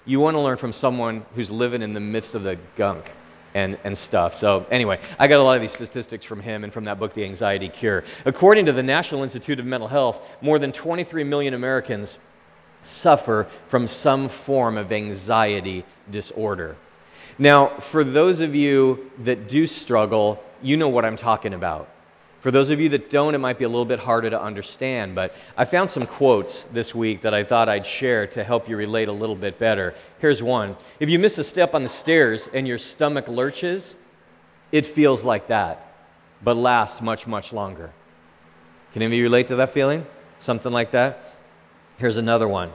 You 0.06 0.22
want 0.22 0.36
to 0.36 0.40
learn 0.40 0.58
from 0.58 0.72
someone 0.72 1.26
who's 1.36 1.52
living 1.52 1.82
in 1.82 1.94
the 1.94 2.00
midst 2.00 2.34
of 2.34 2.44
the 2.44 2.58
gunk 2.76 3.12
and, 3.56 3.78
and 3.86 3.98
stuff. 3.98 4.36
So, 4.36 4.68
anyway, 4.70 5.00
I 5.18 5.28
got 5.28 5.40
a 5.40 5.44
lot 5.44 5.56
of 5.56 5.62
these 5.62 5.72
statistics 5.72 6.26
from 6.26 6.42
him 6.42 6.64
and 6.66 6.72
from 6.72 6.84
that 6.84 7.00
book, 7.00 7.14
The 7.14 7.24
Anxiety 7.24 7.70
Cure. 7.70 8.04
According 8.26 8.68
to 8.68 8.74
the 8.74 8.84
National 8.84 9.24
Institute 9.24 9.60
of 9.60 9.66
Mental 9.66 9.88
Health, 9.88 10.38
more 10.42 10.60
than 10.60 10.74
23 10.74 11.24
million 11.24 11.54
Americans 11.54 12.20
suffer 12.82 13.48
from 13.70 13.88
some 13.88 14.28
form 14.28 14.78
of 14.78 14.92
anxiety 14.92 15.86
disorder. 16.12 16.76
Now, 17.40 17.80
for 17.80 18.04
those 18.04 18.42
of 18.42 18.54
you 18.54 19.10
that 19.20 19.48
do 19.48 19.66
struggle, 19.68 20.44
you 20.62 20.76
know 20.76 20.90
what 20.90 21.06
I'm 21.06 21.16
talking 21.16 21.54
about. 21.54 21.90
For 22.46 22.52
those 22.52 22.70
of 22.70 22.80
you 22.80 22.90
that 22.90 23.10
don't, 23.10 23.34
it 23.34 23.40
might 23.40 23.58
be 23.58 23.66
a 23.66 23.68
little 23.68 23.86
bit 23.86 23.98
harder 23.98 24.30
to 24.30 24.40
understand, 24.40 25.16
but 25.16 25.34
I 25.58 25.66
found 25.66 25.90
some 25.90 26.06
quotes 26.06 26.66
this 26.66 26.94
week 26.94 27.22
that 27.22 27.34
I 27.34 27.44
thought 27.44 27.68
I'd 27.68 27.88
share 27.88 28.28
to 28.28 28.44
help 28.44 28.70
you 28.70 28.78
relate 28.78 29.08
a 29.08 29.12
little 29.12 29.36
bit 29.36 29.58
better. 29.58 29.96
Here's 30.20 30.44
one 30.44 30.76
If 31.00 31.10
you 31.10 31.18
miss 31.18 31.40
a 31.40 31.44
step 31.44 31.74
on 31.74 31.82
the 31.82 31.90
stairs 31.90 32.48
and 32.54 32.68
your 32.68 32.78
stomach 32.78 33.28
lurches, 33.28 33.96
it 34.72 34.86
feels 34.86 35.26
like 35.26 35.48
that, 35.48 35.92
but 36.44 36.56
lasts 36.56 37.02
much, 37.02 37.26
much 37.26 37.52
longer. 37.52 37.92
Can 38.94 39.02
any 39.02 39.16
of 39.16 39.18
you 39.18 39.24
relate 39.24 39.48
to 39.48 39.56
that 39.56 39.72
feeling? 39.72 40.06
Something 40.38 40.72
like 40.72 40.92
that? 40.92 41.34
Here's 41.98 42.18
another 42.18 42.48
one. 42.48 42.72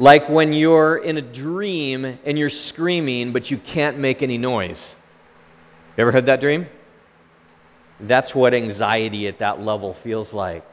Like 0.00 0.28
when 0.28 0.52
you're 0.52 0.96
in 0.96 1.16
a 1.16 1.22
dream 1.22 2.18
and 2.24 2.36
you're 2.36 2.50
screaming, 2.50 3.32
but 3.32 3.52
you 3.52 3.58
can't 3.58 3.98
make 3.98 4.20
any 4.20 4.36
noise. 4.36 4.96
You 5.96 6.02
ever 6.02 6.10
had 6.10 6.26
that 6.26 6.40
dream? 6.40 6.66
That's 8.00 8.34
what 8.34 8.54
anxiety 8.54 9.26
at 9.26 9.38
that 9.38 9.60
level 9.60 9.94
feels 9.94 10.32
like. 10.32 10.64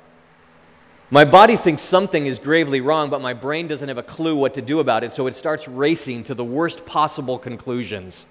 My 1.10 1.26
body 1.26 1.56
thinks 1.56 1.82
something 1.82 2.26
is 2.26 2.40
gravely 2.40 2.82
wrong, 2.82 3.10
but 3.10 3.22
my 3.22 3.34
brain 3.34 3.68
doesn't 3.68 3.88
have 3.88 4.00
a 4.00 4.04
clue 4.04 4.36
what 4.36 4.56
to 4.56 4.62
do 4.62 4.80
about 4.80 5.04
it, 5.04 5.14
so 5.14 5.28
it 5.28 5.36
starts 5.36 5.68
racing 5.68 6.24
to 6.24 6.34
the 6.34 6.44
worst 6.44 6.86
possible 6.86 7.38
conclusions. 7.38 8.26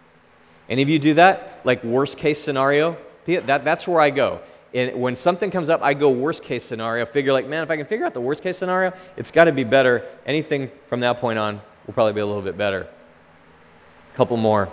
Any 0.68 0.82
of 0.82 0.88
you 0.88 0.98
do 0.98 1.14
that? 1.14 1.60
Like 1.64 1.84
worst 1.84 2.18
case 2.18 2.42
scenario? 2.42 2.96
That, 3.26 3.64
that's 3.64 3.86
where 3.86 4.00
I 4.00 4.10
go. 4.10 4.40
And 4.74 5.00
when 5.00 5.14
something 5.14 5.50
comes 5.50 5.68
up, 5.68 5.82
I 5.82 5.94
go 5.94 6.10
worst 6.10 6.42
case 6.42 6.64
scenario. 6.64 7.04
Figure 7.04 7.32
like, 7.32 7.46
man, 7.46 7.62
if 7.62 7.70
I 7.70 7.76
can 7.76 7.86
figure 7.86 8.06
out 8.06 8.14
the 8.14 8.20
worst 8.20 8.42
case 8.42 8.56
scenario, 8.56 8.92
it's 9.16 9.30
got 9.30 9.44
to 9.44 9.52
be 9.52 9.64
better. 9.64 10.04
Anything 10.26 10.70
from 10.88 11.00
that 11.00 11.18
point 11.18 11.38
on 11.38 11.60
will 11.86 11.94
probably 11.94 12.14
be 12.14 12.20
a 12.20 12.26
little 12.26 12.42
bit 12.42 12.56
better. 12.56 12.88
A 14.12 14.16
couple 14.16 14.36
more. 14.36 14.72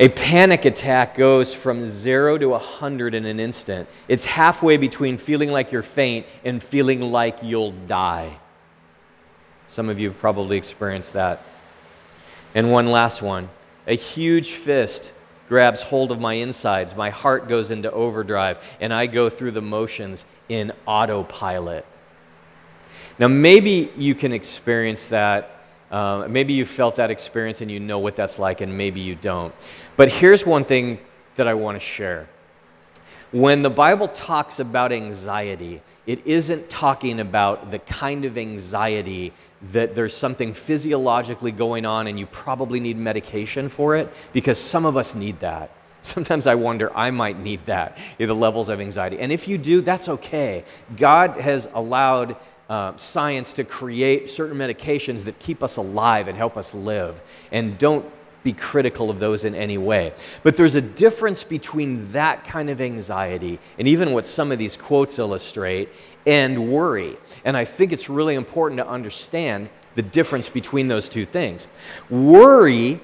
A 0.00 0.08
panic 0.08 0.64
attack 0.64 1.16
goes 1.16 1.52
from 1.52 1.84
zero 1.84 2.38
to 2.38 2.50
100 2.50 3.14
in 3.14 3.24
an 3.24 3.40
instant. 3.40 3.88
It's 4.06 4.24
halfway 4.24 4.76
between 4.76 5.18
feeling 5.18 5.50
like 5.50 5.72
you're 5.72 5.82
faint 5.82 6.24
and 6.44 6.62
feeling 6.62 7.00
like 7.00 7.38
you'll 7.42 7.72
die. 7.72 8.38
Some 9.66 9.88
of 9.88 9.98
you 9.98 10.08
have 10.08 10.18
probably 10.18 10.56
experienced 10.56 11.14
that. 11.14 11.42
And 12.54 12.70
one 12.70 12.90
last 12.90 13.22
one 13.22 13.50
a 13.88 13.94
huge 13.94 14.52
fist 14.52 15.12
grabs 15.48 15.82
hold 15.82 16.12
of 16.12 16.20
my 16.20 16.34
insides. 16.34 16.94
My 16.94 17.10
heart 17.10 17.48
goes 17.48 17.70
into 17.70 17.90
overdrive, 17.90 18.58
and 18.80 18.92
I 18.92 19.06
go 19.06 19.30
through 19.30 19.52
the 19.52 19.62
motions 19.62 20.26
in 20.48 20.72
autopilot. 20.86 21.86
Now, 23.18 23.28
maybe 23.28 23.90
you 23.96 24.14
can 24.14 24.32
experience 24.32 25.08
that 25.08 25.58
uh, 25.90 26.26
maybe 26.28 26.52
you 26.52 26.66
felt 26.66 26.96
that 26.96 27.10
experience 27.10 27.62
and 27.62 27.70
you 27.70 27.80
know 27.80 27.98
what 27.98 28.14
that's 28.14 28.38
like, 28.38 28.60
and 28.60 28.76
maybe 28.76 29.00
you 29.00 29.14
don't. 29.14 29.54
But 29.98 30.08
here's 30.10 30.46
one 30.46 30.64
thing 30.64 31.00
that 31.34 31.48
I 31.48 31.54
want 31.54 31.74
to 31.74 31.80
share. 31.80 32.28
When 33.32 33.62
the 33.62 33.70
Bible 33.70 34.06
talks 34.06 34.60
about 34.60 34.92
anxiety, 34.92 35.82
it 36.06 36.24
isn't 36.24 36.70
talking 36.70 37.18
about 37.18 37.72
the 37.72 37.80
kind 37.80 38.24
of 38.24 38.38
anxiety 38.38 39.32
that 39.72 39.96
there's 39.96 40.16
something 40.16 40.54
physiologically 40.54 41.50
going 41.50 41.84
on 41.84 42.06
and 42.06 42.16
you 42.16 42.26
probably 42.26 42.78
need 42.78 42.96
medication 42.96 43.68
for 43.68 43.96
it, 43.96 44.08
because 44.32 44.56
some 44.56 44.86
of 44.86 44.96
us 44.96 45.16
need 45.16 45.40
that. 45.40 45.72
Sometimes 46.02 46.46
I 46.46 46.54
wonder, 46.54 46.96
I 46.96 47.10
might 47.10 47.40
need 47.40 47.66
that, 47.66 47.98
the 48.18 48.32
levels 48.32 48.68
of 48.68 48.80
anxiety. 48.80 49.18
And 49.18 49.32
if 49.32 49.48
you 49.48 49.58
do, 49.58 49.80
that's 49.80 50.08
okay. 50.08 50.62
God 50.96 51.40
has 51.40 51.68
allowed 51.74 52.36
uh, 52.70 52.96
science 52.96 53.52
to 53.54 53.64
create 53.64 54.30
certain 54.30 54.56
medications 54.56 55.24
that 55.24 55.40
keep 55.40 55.60
us 55.60 55.76
alive 55.76 56.28
and 56.28 56.38
help 56.38 56.56
us 56.56 56.72
live. 56.72 57.20
And 57.50 57.76
don't 57.78 58.06
be 58.44 58.52
critical 58.52 59.10
of 59.10 59.20
those 59.20 59.44
in 59.44 59.54
any 59.54 59.78
way. 59.78 60.12
But 60.42 60.56
there's 60.56 60.74
a 60.74 60.80
difference 60.80 61.42
between 61.42 62.12
that 62.12 62.44
kind 62.44 62.70
of 62.70 62.80
anxiety 62.80 63.58
and 63.78 63.88
even 63.88 64.12
what 64.12 64.26
some 64.26 64.52
of 64.52 64.58
these 64.58 64.76
quotes 64.76 65.18
illustrate 65.18 65.88
and 66.26 66.70
worry. 66.70 67.16
And 67.44 67.56
I 67.56 67.64
think 67.64 67.92
it's 67.92 68.08
really 68.08 68.34
important 68.34 68.78
to 68.78 68.86
understand 68.86 69.68
the 69.94 70.02
difference 70.02 70.48
between 70.48 70.88
those 70.88 71.08
two 71.08 71.24
things. 71.24 71.66
Worry 72.08 73.00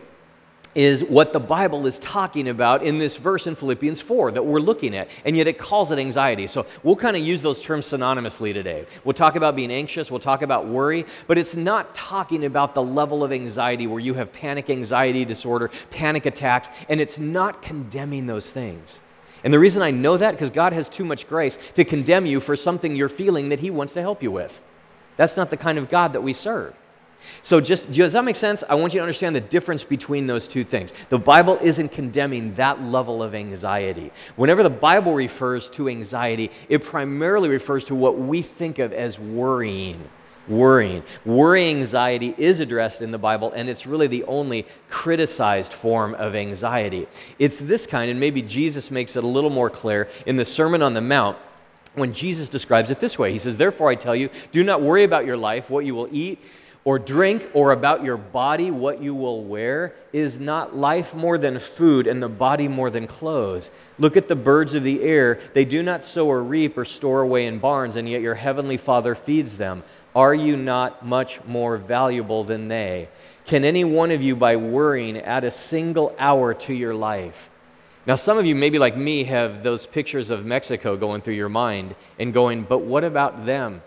is 0.74 1.04
what 1.04 1.32
the 1.32 1.40
Bible 1.40 1.86
is 1.86 1.98
talking 1.98 2.48
about 2.48 2.82
in 2.82 2.98
this 2.98 3.16
verse 3.16 3.46
in 3.46 3.54
Philippians 3.54 4.00
4 4.00 4.32
that 4.32 4.44
we're 4.44 4.60
looking 4.60 4.96
at, 4.96 5.08
and 5.24 5.36
yet 5.36 5.46
it 5.46 5.58
calls 5.58 5.90
it 5.90 5.98
anxiety. 5.98 6.46
So 6.46 6.66
we'll 6.82 6.96
kind 6.96 7.16
of 7.16 7.22
use 7.22 7.42
those 7.42 7.60
terms 7.60 7.86
synonymously 7.86 8.52
today. 8.52 8.86
We'll 9.04 9.14
talk 9.14 9.36
about 9.36 9.56
being 9.56 9.70
anxious, 9.70 10.10
we'll 10.10 10.20
talk 10.20 10.42
about 10.42 10.66
worry, 10.66 11.06
but 11.26 11.38
it's 11.38 11.56
not 11.56 11.94
talking 11.94 12.44
about 12.44 12.74
the 12.74 12.82
level 12.82 13.22
of 13.22 13.32
anxiety 13.32 13.86
where 13.86 14.00
you 14.00 14.14
have 14.14 14.32
panic 14.32 14.70
anxiety 14.70 15.24
disorder, 15.24 15.70
panic 15.90 16.26
attacks, 16.26 16.70
and 16.88 17.00
it's 17.00 17.18
not 17.18 17.62
condemning 17.62 18.26
those 18.26 18.50
things. 18.50 19.00
And 19.44 19.52
the 19.52 19.58
reason 19.58 19.82
I 19.82 19.90
know 19.90 20.16
that, 20.16 20.32
because 20.32 20.50
God 20.50 20.72
has 20.72 20.88
too 20.88 21.04
much 21.04 21.28
grace 21.28 21.58
to 21.74 21.84
condemn 21.84 22.24
you 22.24 22.40
for 22.40 22.56
something 22.56 22.96
you're 22.96 23.10
feeling 23.10 23.50
that 23.50 23.60
He 23.60 23.70
wants 23.70 23.92
to 23.92 24.00
help 24.00 24.22
you 24.22 24.30
with. 24.30 24.62
That's 25.16 25.36
not 25.36 25.50
the 25.50 25.56
kind 25.56 25.78
of 25.78 25.90
God 25.90 26.14
that 26.14 26.22
we 26.22 26.32
serve. 26.32 26.74
So, 27.42 27.60
just 27.60 27.92
does 27.92 28.12
that 28.14 28.24
make 28.24 28.36
sense? 28.36 28.64
I 28.68 28.74
want 28.74 28.94
you 28.94 28.98
to 28.98 29.02
understand 29.02 29.36
the 29.36 29.40
difference 29.40 29.84
between 29.84 30.26
those 30.26 30.48
two 30.48 30.64
things. 30.64 30.92
The 31.08 31.18
Bible 31.18 31.58
isn't 31.60 31.90
condemning 31.90 32.54
that 32.54 32.82
level 32.82 33.22
of 33.22 33.34
anxiety. 33.34 34.12
Whenever 34.36 34.62
the 34.62 34.70
Bible 34.70 35.14
refers 35.14 35.68
to 35.70 35.88
anxiety, 35.88 36.50
it 36.68 36.82
primarily 36.82 37.48
refers 37.48 37.84
to 37.86 37.94
what 37.94 38.18
we 38.18 38.42
think 38.42 38.78
of 38.78 38.92
as 38.92 39.18
worrying. 39.18 40.02
Worrying. 40.48 41.02
Worry 41.24 41.68
anxiety 41.70 42.34
is 42.36 42.60
addressed 42.60 43.00
in 43.00 43.10
the 43.10 43.18
Bible, 43.18 43.52
and 43.52 43.68
it's 43.68 43.86
really 43.86 44.06
the 44.06 44.24
only 44.24 44.66
criticized 44.90 45.72
form 45.72 46.14
of 46.14 46.34
anxiety. 46.34 47.06
It's 47.38 47.58
this 47.58 47.86
kind, 47.86 48.10
and 48.10 48.20
maybe 48.20 48.42
Jesus 48.42 48.90
makes 48.90 49.16
it 49.16 49.24
a 49.24 49.26
little 49.26 49.48
more 49.48 49.70
clear 49.70 50.08
in 50.26 50.36
the 50.36 50.44
Sermon 50.44 50.82
on 50.82 50.92
the 50.92 51.00
Mount 51.00 51.38
when 51.94 52.12
Jesus 52.12 52.48
describes 52.48 52.90
it 52.90 53.00
this 53.00 53.18
way 53.18 53.32
He 53.32 53.38
says, 53.38 53.56
Therefore, 53.56 53.90
I 53.90 53.94
tell 53.94 54.14
you, 54.14 54.28
do 54.52 54.62
not 54.62 54.82
worry 54.82 55.04
about 55.04 55.24
your 55.24 55.36
life, 55.36 55.70
what 55.70 55.84
you 55.84 55.94
will 55.94 56.08
eat 56.10 56.38
or 56.84 56.98
drink 56.98 57.48
or 57.54 57.72
about 57.72 58.04
your 58.04 58.18
body, 58.18 58.70
what 58.70 59.02
you 59.02 59.14
will 59.14 59.42
wear, 59.42 59.94
is 60.12 60.38
not 60.38 60.76
life 60.76 61.14
more 61.14 61.38
than 61.38 61.58
food 61.58 62.06
and 62.06 62.22
the 62.22 62.28
body 62.28 62.68
more 62.68 62.90
than 62.90 63.06
clothes? 63.06 63.70
Look 63.98 64.16
at 64.16 64.28
the 64.28 64.36
birds 64.36 64.74
of 64.74 64.82
the 64.82 65.02
air. 65.02 65.40
They 65.54 65.64
do 65.64 65.82
not 65.82 66.04
sow 66.04 66.28
or 66.28 66.42
reap 66.42 66.76
or 66.76 66.84
store 66.84 67.22
away 67.22 67.46
in 67.46 67.58
barns, 67.58 67.96
and 67.96 68.08
yet 68.08 68.20
your 68.20 68.34
heavenly 68.34 68.76
Father 68.76 69.14
feeds 69.14 69.56
them. 69.56 69.82
Are 70.14 70.34
you 70.34 70.56
not 70.56 71.04
much 71.04 71.42
more 71.44 71.78
valuable 71.78 72.44
than 72.44 72.68
they? 72.68 73.08
Can 73.46 73.64
any 73.64 73.84
one 73.84 74.10
of 74.10 74.22
you, 74.22 74.36
by 74.36 74.56
worrying, 74.56 75.16
add 75.16 75.44
a 75.44 75.50
single 75.50 76.14
hour 76.18 76.54
to 76.54 76.74
your 76.74 76.94
life? 76.94 77.50
Now, 78.06 78.16
some 78.16 78.36
of 78.36 78.44
you, 78.44 78.54
maybe 78.54 78.78
like 78.78 78.96
me, 78.96 79.24
have 79.24 79.62
those 79.62 79.86
pictures 79.86 80.28
of 80.28 80.44
Mexico 80.44 80.96
going 80.96 81.22
through 81.22 81.34
your 81.34 81.48
mind 81.48 81.94
and 82.18 82.34
going, 82.34 82.62
but 82.62 82.80
what 82.80 83.02
about 83.02 83.46
them? 83.46 83.82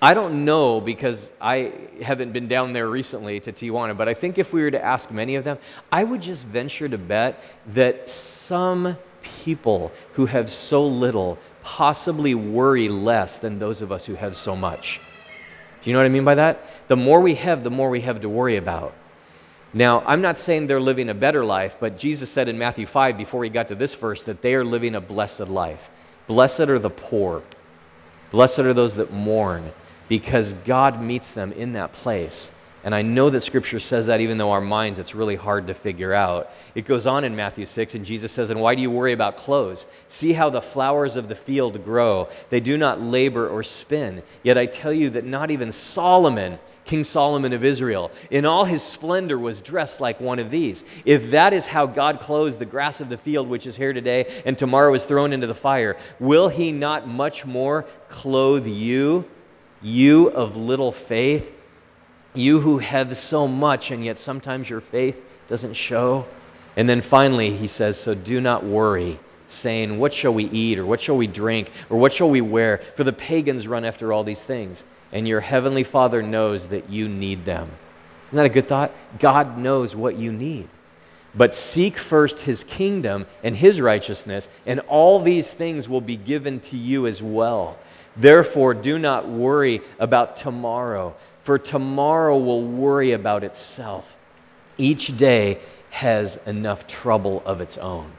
I 0.00 0.14
don't 0.14 0.44
know 0.44 0.80
because 0.80 1.32
I 1.40 1.72
haven't 2.00 2.32
been 2.32 2.46
down 2.46 2.72
there 2.72 2.88
recently 2.88 3.40
to 3.40 3.52
Tijuana, 3.52 3.96
but 3.96 4.08
I 4.08 4.14
think 4.14 4.38
if 4.38 4.52
we 4.52 4.62
were 4.62 4.70
to 4.70 4.82
ask 4.82 5.10
many 5.10 5.34
of 5.34 5.42
them, 5.42 5.58
I 5.90 6.04
would 6.04 6.22
just 6.22 6.44
venture 6.44 6.88
to 6.88 6.98
bet 6.98 7.42
that 7.68 8.08
some 8.08 8.96
people 9.22 9.92
who 10.12 10.26
have 10.26 10.50
so 10.50 10.86
little 10.86 11.36
possibly 11.64 12.34
worry 12.34 12.88
less 12.88 13.38
than 13.38 13.58
those 13.58 13.82
of 13.82 13.90
us 13.90 14.06
who 14.06 14.14
have 14.14 14.36
so 14.36 14.54
much. 14.54 15.00
Do 15.82 15.90
you 15.90 15.94
know 15.94 15.98
what 15.98 16.06
I 16.06 16.10
mean 16.10 16.24
by 16.24 16.36
that? 16.36 16.88
The 16.88 16.96
more 16.96 17.20
we 17.20 17.34
have, 17.34 17.64
the 17.64 17.70
more 17.70 17.90
we 17.90 18.02
have 18.02 18.20
to 18.20 18.28
worry 18.28 18.56
about. 18.56 18.94
Now, 19.74 20.02
I'm 20.06 20.22
not 20.22 20.38
saying 20.38 20.68
they're 20.68 20.80
living 20.80 21.08
a 21.08 21.14
better 21.14 21.44
life, 21.44 21.76
but 21.80 21.98
Jesus 21.98 22.30
said 22.30 22.48
in 22.48 22.56
Matthew 22.56 22.86
5, 22.86 23.18
before 23.18 23.42
he 23.42 23.50
got 23.50 23.68
to 23.68 23.74
this 23.74 23.94
verse, 23.94 24.22
that 24.24 24.42
they 24.42 24.54
are 24.54 24.64
living 24.64 24.94
a 24.94 25.00
blessed 25.00 25.48
life. 25.48 25.90
Blessed 26.28 26.60
are 26.60 26.78
the 26.78 26.90
poor, 26.90 27.42
blessed 28.30 28.60
are 28.60 28.74
those 28.74 28.94
that 28.96 29.12
mourn 29.12 29.72
because 30.08 30.52
God 30.52 31.02
meets 31.02 31.32
them 31.32 31.52
in 31.52 31.74
that 31.74 31.92
place. 31.92 32.50
And 32.84 32.94
I 32.94 33.02
know 33.02 33.28
that 33.28 33.40
Scripture 33.40 33.80
says 33.80 34.06
that 34.06 34.20
even 34.20 34.38
though 34.38 34.52
our 34.52 34.60
minds, 34.60 34.98
it's 34.98 35.14
really 35.14 35.34
hard 35.34 35.66
to 35.66 35.74
figure 35.74 36.14
out. 36.14 36.50
It 36.74 36.84
goes 36.86 37.06
on 37.06 37.24
in 37.24 37.34
Matthew 37.34 37.66
6, 37.66 37.96
and 37.96 38.04
Jesus 38.04 38.30
says, 38.30 38.50
And 38.50 38.60
why 38.60 38.76
do 38.76 38.82
you 38.82 38.90
worry 38.90 39.12
about 39.12 39.36
clothes? 39.36 39.84
See 40.06 40.32
how 40.32 40.48
the 40.48 40.62
flowers 40.62 41.16
of 41.16 41.28
the 41.28 41.34
field 41.34 41.84
grow. 41.84 42.28
They 42.50 42.60
do 42.60 42.78
not 42.78 43.00
labor 43.00 43.48
or 43.48 43.64
spin. 43.64 44.22
Yet 44.44 44.56
I 44.56 44.66
tell 44.66 44.92
you 44.92 45.10
that 45.10 45.24
not 45.24 45.50
even 45.50 45.72
Solomon, 45.72 46.60
King 46.84 47.02
Solomon 47.02 47.52
of 47.52 47.64
Israel, 47.64 48.12
in 48.30 48.46
all 48.46 48.64
his 48.64 48.82
splendor 48.82 49.38
was 49.38 49.60
dressed 49.60 50.00
like 50.00 50.20
one 50.20 50.38
of 50.38 50.50
these. 50.50 50.84
If 51.04 51.32
that 51.32 51.52
is 51.52 51.66
how 51.66 51.86
God 51.86 52.20
clothes 52.20 52.58
the 52.58 52.64
grass 52.64 53.00
of 53.00 53.08
the 53.08 53.18
field, 53.18 53.48
which 53.48 53.66
is 53.66 53.76
here 53.76 53.92
today 53.92 54.42
and 54.46 54.56
tomorrow 54.56 54.94
is 54.94 55.04
thrown 55.04 55.32
into 55.32 55.48
the 55.48 55.54
fire, 55.54 55.96
will 56.20 56.48
he 56.48 56.70
not 56.70 57.08
much 57.08 57.44
more 57.44 57.86
clothe 58.08 58.68
you? 58.68 59.28
You 59.82 60.28
of 60.30 60.56
little 60.56 60.92
faith, 60.92 61.52
you 62.34 62.60
who 62.60 62.78
have 62.78 63.16
so 63.16 63.46
much, 63.46 63.90
and 63.90 64.04
yet 64.04 64.18
sometimes 64.18 64.68
your 64.68 64.80
faith 64.80 65.16
doesn't 65.48 65.74
show. 65.74 66.26
And 66.76 66.88
then 66.88 67.00
finally, 67.00 67.50
he 67.50 67.68
says, 67.68 67.98
So 67.98 68.14
do 68.14 68.40
not 68.40 68.64
worry, 68.64 69.18
saying, 69.46 69.98
What 69.98 70.12
shall 70.12 70.34
we 70.34 70.44
eat, 70.44 70.78
or 70.78 70.86
what 70.86 71.00
shall 71.00 71.16
we 71.16 71.26
drink, 71.26 71.70
or 71.90 71.98
what 71.98 72.12
shall 72.12 72.30
we 72.30 72.40
wear? 72.40 72.78
For 72.96 73.04
the 73.04 73.12
pagans 73.12 73.66
run 73.66 73.84
after 73.84 74.12
all 74.12 74.24
these 74.24 74.44
things, 74.44 74.84
and 75.12 75.26
your 75.26 75.40
heavenly 75.40 75.84
Father 75.84 76.22
knows 76.22 76.68
that 76.68 76.90
you 76.90 77.08
need 77.08 77.44
them. 77.44 77.70
Isn't 78.28 78.36
that 78.36 78.46
a 78.46 78.50
good 78.50 78.66
thought? 78.66 78.92
God 79.18 79.58
knows 79.58 79.96
what 79.96 80.16
you 80.16 80.32
need. 80.32 80.68
But 81.34 81.54
seek 81.54 81.98
first 81.98 82.40
his 82.40 82.64
kingdom 82.64 83.26
and 83.42 83.56
his 83.56 83.80
righteousness, 83.80 84.48
and 84.66 84.80
all 84.80 85.20
these 85.20 85.52
things 85.52 85.88
will 85.88 86.00
be 86.00 86.16
given 86.16 86.60
to 86.60 86.76
you 86.76 87.06
as 87.06 87.22
well. 87.22 87.78
Therefore, 88.18 88.74
do 88.74 88.98
not 88.98 89.28
worry 89.28 89.80
about 89.98 90.36
tomorrow, 90.36 91.14
for 91.42 91.58
tomorrow 91.58 92.36
will 92.36 92.62
worry 92.62 93.12
about 93.12 93.44
itself. 93.44 94.16
Each 94.76 95.16
day 95.16 95.60
has 95.90 96.38
enough 96.44 96.86
trouble 96.86 97.42
of 97.46 97.60
its 97.60 97.78
own. 97.78 98.12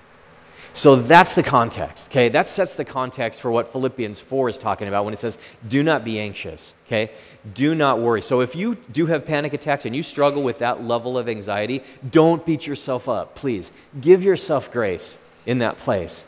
So 0.74 0.96
that's 0.96 1.34
the 1.34 1.44
context, 1.44 2.10
okay? 2.10 2.30
That 2.30 2.48
sets 2.48 2.76
the 2.76 2.86
context 2.86 3.42
for 3.42 3.52
what 3.52 3.72
Philippians 3.72 4.20
4 4.20 4.50
is 4.50 4.58
talking 4.58 4.88
about 4.88 5.04
when 5.04 5.14
it 5.14 5.20
says, 5.20 5.38
do 5.68 5.84
not 5.84 6.06
be 6.06 6.20
anxious, 6.20 6.74
okay? 6.86 7.12
Do 7.54 7.76
not 7.76 8.00
worry. 8.00 8.22
So 8.22 8.42
if 8.42 8.56
you 8.56 8.76
do 8.92 9.08
have 9.08 9.26
panic 9.26 9.54
attacks 9.54 9.86
and 9.86 9.96
you 9.96 10.04
struggle 10.04 10.44
with 10.44 10.60
that 10.60 10.84
level 10.84 11.18
of 11.18 11.28
anxiety, 11.28 11.84
don't 12.10 12.46
beat 12.46 12.68
yourself 12.68 13.10
up, 13.10 13.36
please. 13.36 13.72
Give 14.00 14.24
yourself 14.24 14.72
grace 14.72 15.18
in 15.46 15.58
that 15.58 15.78
place. 15.80 16.26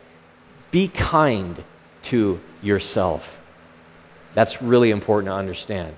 Be 0.71 0.87
kind 0.87 1.63
to 2.03 2.39
yourself. 2.61 3.40
That's 4.33 4.61
really 4.61 4.91
important 4.91 5.29
to 5.29 5.35
understand. 5.35 5.95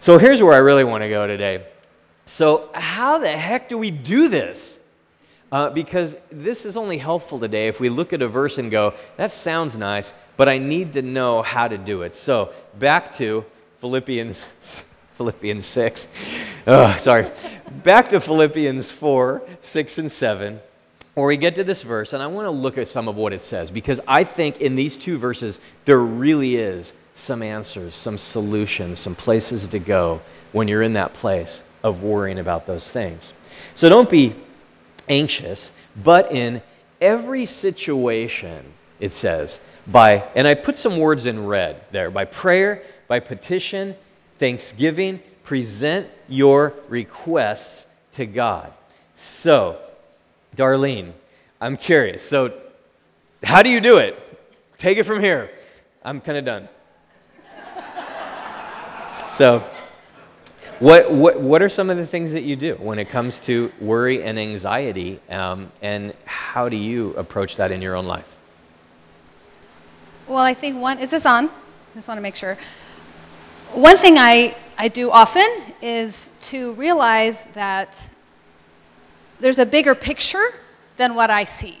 So 0.00 0.18
here's 0.18 0.42
where 0.42 0.52
I 0.52 0.58
really 0.58 0.84
want 0.84 1.02
to 1.02 1.08
go 1.08 1.26
today. 1.26 1.64
So, 2.26 2.70
how 2.72 3.18
the 3.18 3.28
heck 3.28 3.68
do 3.68 3.76
we 3.76 3.90
do 3.90 4.28
this? 4.28 4.78
Uh, 5.52 5.70
because 5.70 6.16
this 6.30 6.64
is 6.64 6.76
only 6.76 6.98
helpful 6.98 7.38
today 7.38 7.68
if 7.68 7.78
we 7.80 7.88
look 7.88 8.12
at 8.12 8.22
a 8.22 8.26
verse 8.26 8.56
and 8.58 8.70
go, 8.70 8.94
that 9.16 9.30
sounds 9.30 9.76
nice, 9.76 10.14
but 10.36 10.48
I 10.48 10.58
need 10.58 10.94
to 10.94 11.02
know 11.02 11.42
how 11.42 11.68
to 11.68 11.76
do 11.76 12.02
it. 12.02 12.14
So, 12.14 12.52
back 12.78 13.12
to 13.16 13.44
Philippians, 13.80 14.44
Philippians 15.14 15.66
6. 15.66 16.08
Oh, 16.66 16.96
sorry. 16.98 17.30
back 17.82 18.08
to 18.08 18.20
Philippians 18.20 18.90
4, 18.90 19.42
6, 19.60 19.98
and 19.98 20.10
7 20.10 20.60
where 21.14 21.26
we 21.26 21.36
get 21.36 21.54
to 21.54 21.62
this 21.62 21.82
verse, 21.82 22.12
and 22.12 22.20
I 22.20 22.26
want 22.26 22.46
to 22.46 22.50
look 22.50 22.76
at 22.76 22.88
some 22.88 23.06
of 23.06 23.16
what 23.16 23.32
it 23.32 23.40
says 23.40 23.70
because 23.70 24.00
I 24.06 24.24
think 24.24 24.60
in 24.60 24.74
these 24.74 24.96
two 24.96 25.16
verses 25.16 25.60
there 25.84 26.00
really 26.00 26.56
is 26.56 26.92
some 27.14 27.42
answers, 27.42 27.94
some 27.94 28.18
solutions, 28.18 28.98
some 28.98 29.14
places 29.14 29.68
to 29.68 29.78
go 29.78 30.20
when 30.52 30.68
you're 30.68 30.82
in 30.82 30.92
that 30.94 31.14
place 31.14 31.62
of 31.82 32.02
worrying 32.02 32.38
about 32.38 32.66
those 32.66 32.90
things. 32.90 33.32
So 33.74 33.88
don't 33.88 34.10
be 34.10 34.34
anxious, 35.08 35.70
but 36.02 36.32
in 36.32 36.60
every 37.00 37.46
situation, 37.46 38.64
it 38.98 39.12
says, 39.12 39.60
by, 39.86 40.24
and 40.34 40.46
I 40.46 40.54
put 40.54 40.76
some 40.76 40.98
words 40.98 41.26
in 41.26 41.46
red 41.46 41.82
there, 41.90 42.10
by 42.10 42.24
prayer, 42.24 42.82
by 43.06 43.20
petition, 43.20 43.94
thanksgiving, 44.38 45.20
present 45.44 46.08
your 46.28 46.74
requests 46.88 47.86
to 48.12 48.26
God. 48.26 48.72
So, 49.14 49.78
Darlene, 50.56 51.12
I'm 51.60 51.76
curious. 51.76 52.22
So, 52.22 52.52
how 53.42 53.62
do 53.62 53.70
you 53.70 53.80
do 53.80 53.98
it? 53.98 54.18
Take 54.78 54.98
it 54.98 55.04
from 55.04 55.20
here. 55.20 55.50
I'm 56.02 56.20
kind 56.20 56.38
of 56.38 56.44
done. 56.44 56.68
So, 59.34 59.64
what, 60.78 61.10
what, 61.10 61.40
what 61.40 61.60
are 61.60 61.68
some 61.68 61.90
of 61.90 61.96
the 61.96 62.06
things 62.06 62.32
that 62.34 62.44
you 62.44 62.54
do 62.54 62.76
when 62.76 63.00
it 63.00 63.08
comes 63.08 63.40
to 63.40 63.72
worry 63.80 64.22
and 64.22 64.38
anxiety, 64.38 65.18
um, 65.28 65.72
and 65.82 66.14
how 66.24 66.68
do 66.68 66.76
you 66.76 67.14
approach 67.14 67.56
that 67.56 67.72
in 67.72 67.82
your 67.82 67.96
own 67.96 68.06
life? 68.06 68.30
Well, 70.28 70.38
I 70.38 70.54
think 70.54 70.80
one, 70.80 71.00
is 71.00 71.10
this 71.10 71.26
on? 71.26 71.46
I 71.46 71.50
just 71.96 72.06
want 72.06 72.18
to 72.18 72.22
make 72.22 72.36
sure. 72.36 72.56
One 73.72 73.96
thing 73.96 74.18
I, 74.18 74.56
I 74.78 74.86
do 74.86 75.10
often 75.10 75.48
is 75.82 76.30
to 76.42 76.74
realize 76.74 77.42
that 77.54 78.08
there's 79.40 79.58
a 79.58 79.66
bigger 79.66 79.96
picture 79.96 80.46
than 80.96 81.16
what 81.16 81.30
I 81.30 81.42
see. 81.42 81.80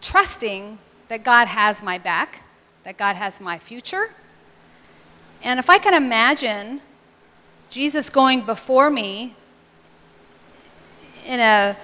Trusting 0.00 0.78
that 1.08 1.24
God 1.24 1.48
has 1.48 1.82
my 1.82 1.98
back, 1.98 2.44
that 2.84 2.96
God 2.96 3.16
has 3.16 3.40
my 3.40 3.58
future, 3.58 4.10
and 5.42 5.58
if 5.58 5.70
I 5.70 5.78
can 5.78 5.94
imagine 5.94 6.80
Jesus 7.70 8.08
going 8.10 8.44
before 8.44 8.90
me 8.90 9.34
in 11.26 11.40
a 11.40 11.76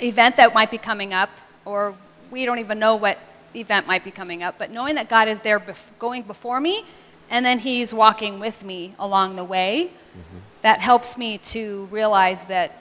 event 0.00 0.36
that 0.36 0.54
might 0.54 0.70
be 0.70 0.78
coming 0.78 1.12
up, 1.12 1.30
or 1.64 1.94
we 2.30 2.44
don't 2.44 2.58
even 2.58 2.78
know 2.78 2.96
what 2.96 3.18
event 3.54 3.86
might 3.86 4.04
be 4.04 4.10
coming 4.10 4.42
up, 4.42 4.56
but 4.58 4.70
knowing 4.70 4.94
that 4.94 5.08
God 5.08 5.28
is 5.28 5.40
there 5.40 5.58
bef- 5.58 5.90
going 5.98 6.22
before 6.22 6.60
me, 6.60 6.84
and 7.30 7.44
then 7.44 7.58
He's 7.58 7.92
walking 7.92 8.38
with 8.38 8.64
me 8.64 8.94
along 8.98 9.36
the 9.36 9.44
way, 9.44 9.90
mm-hmm. 9.90 10.38
that 10.62 10.80
helps 10.80 11.16
me 11.16 11.38
to 11.38 11.88
realize 11.90 12.44
that 12.44 12.72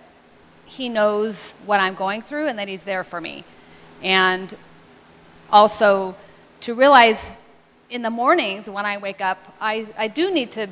He 0.66 0.90
knows 0.90 1.54
what 1.66 1.80
I'm 1.80 1.96
going 1.96 2.22
through 2.22 2.48
and 2.48 2.60
that 2.60 2.68
He's 2.68 2.84
there 2.84 3.04
for 3.04 3.20
me. 3.20 3.44
And 4.04 4.54
also 5.52 6.16
to 6.62 6.74
realize 6.74 7.40
in 7.90 8.02
the 8.02 8.10
mornings 8.10 8.70
when 8.70 8.86
I 8.86 8.98
wake 8.98 9.22
up, 9.22 9.38
I, 9.62 9.88
I 9.98 10.08
do 10.08 10.32
need 10.32 10.52
to 10.52 10.68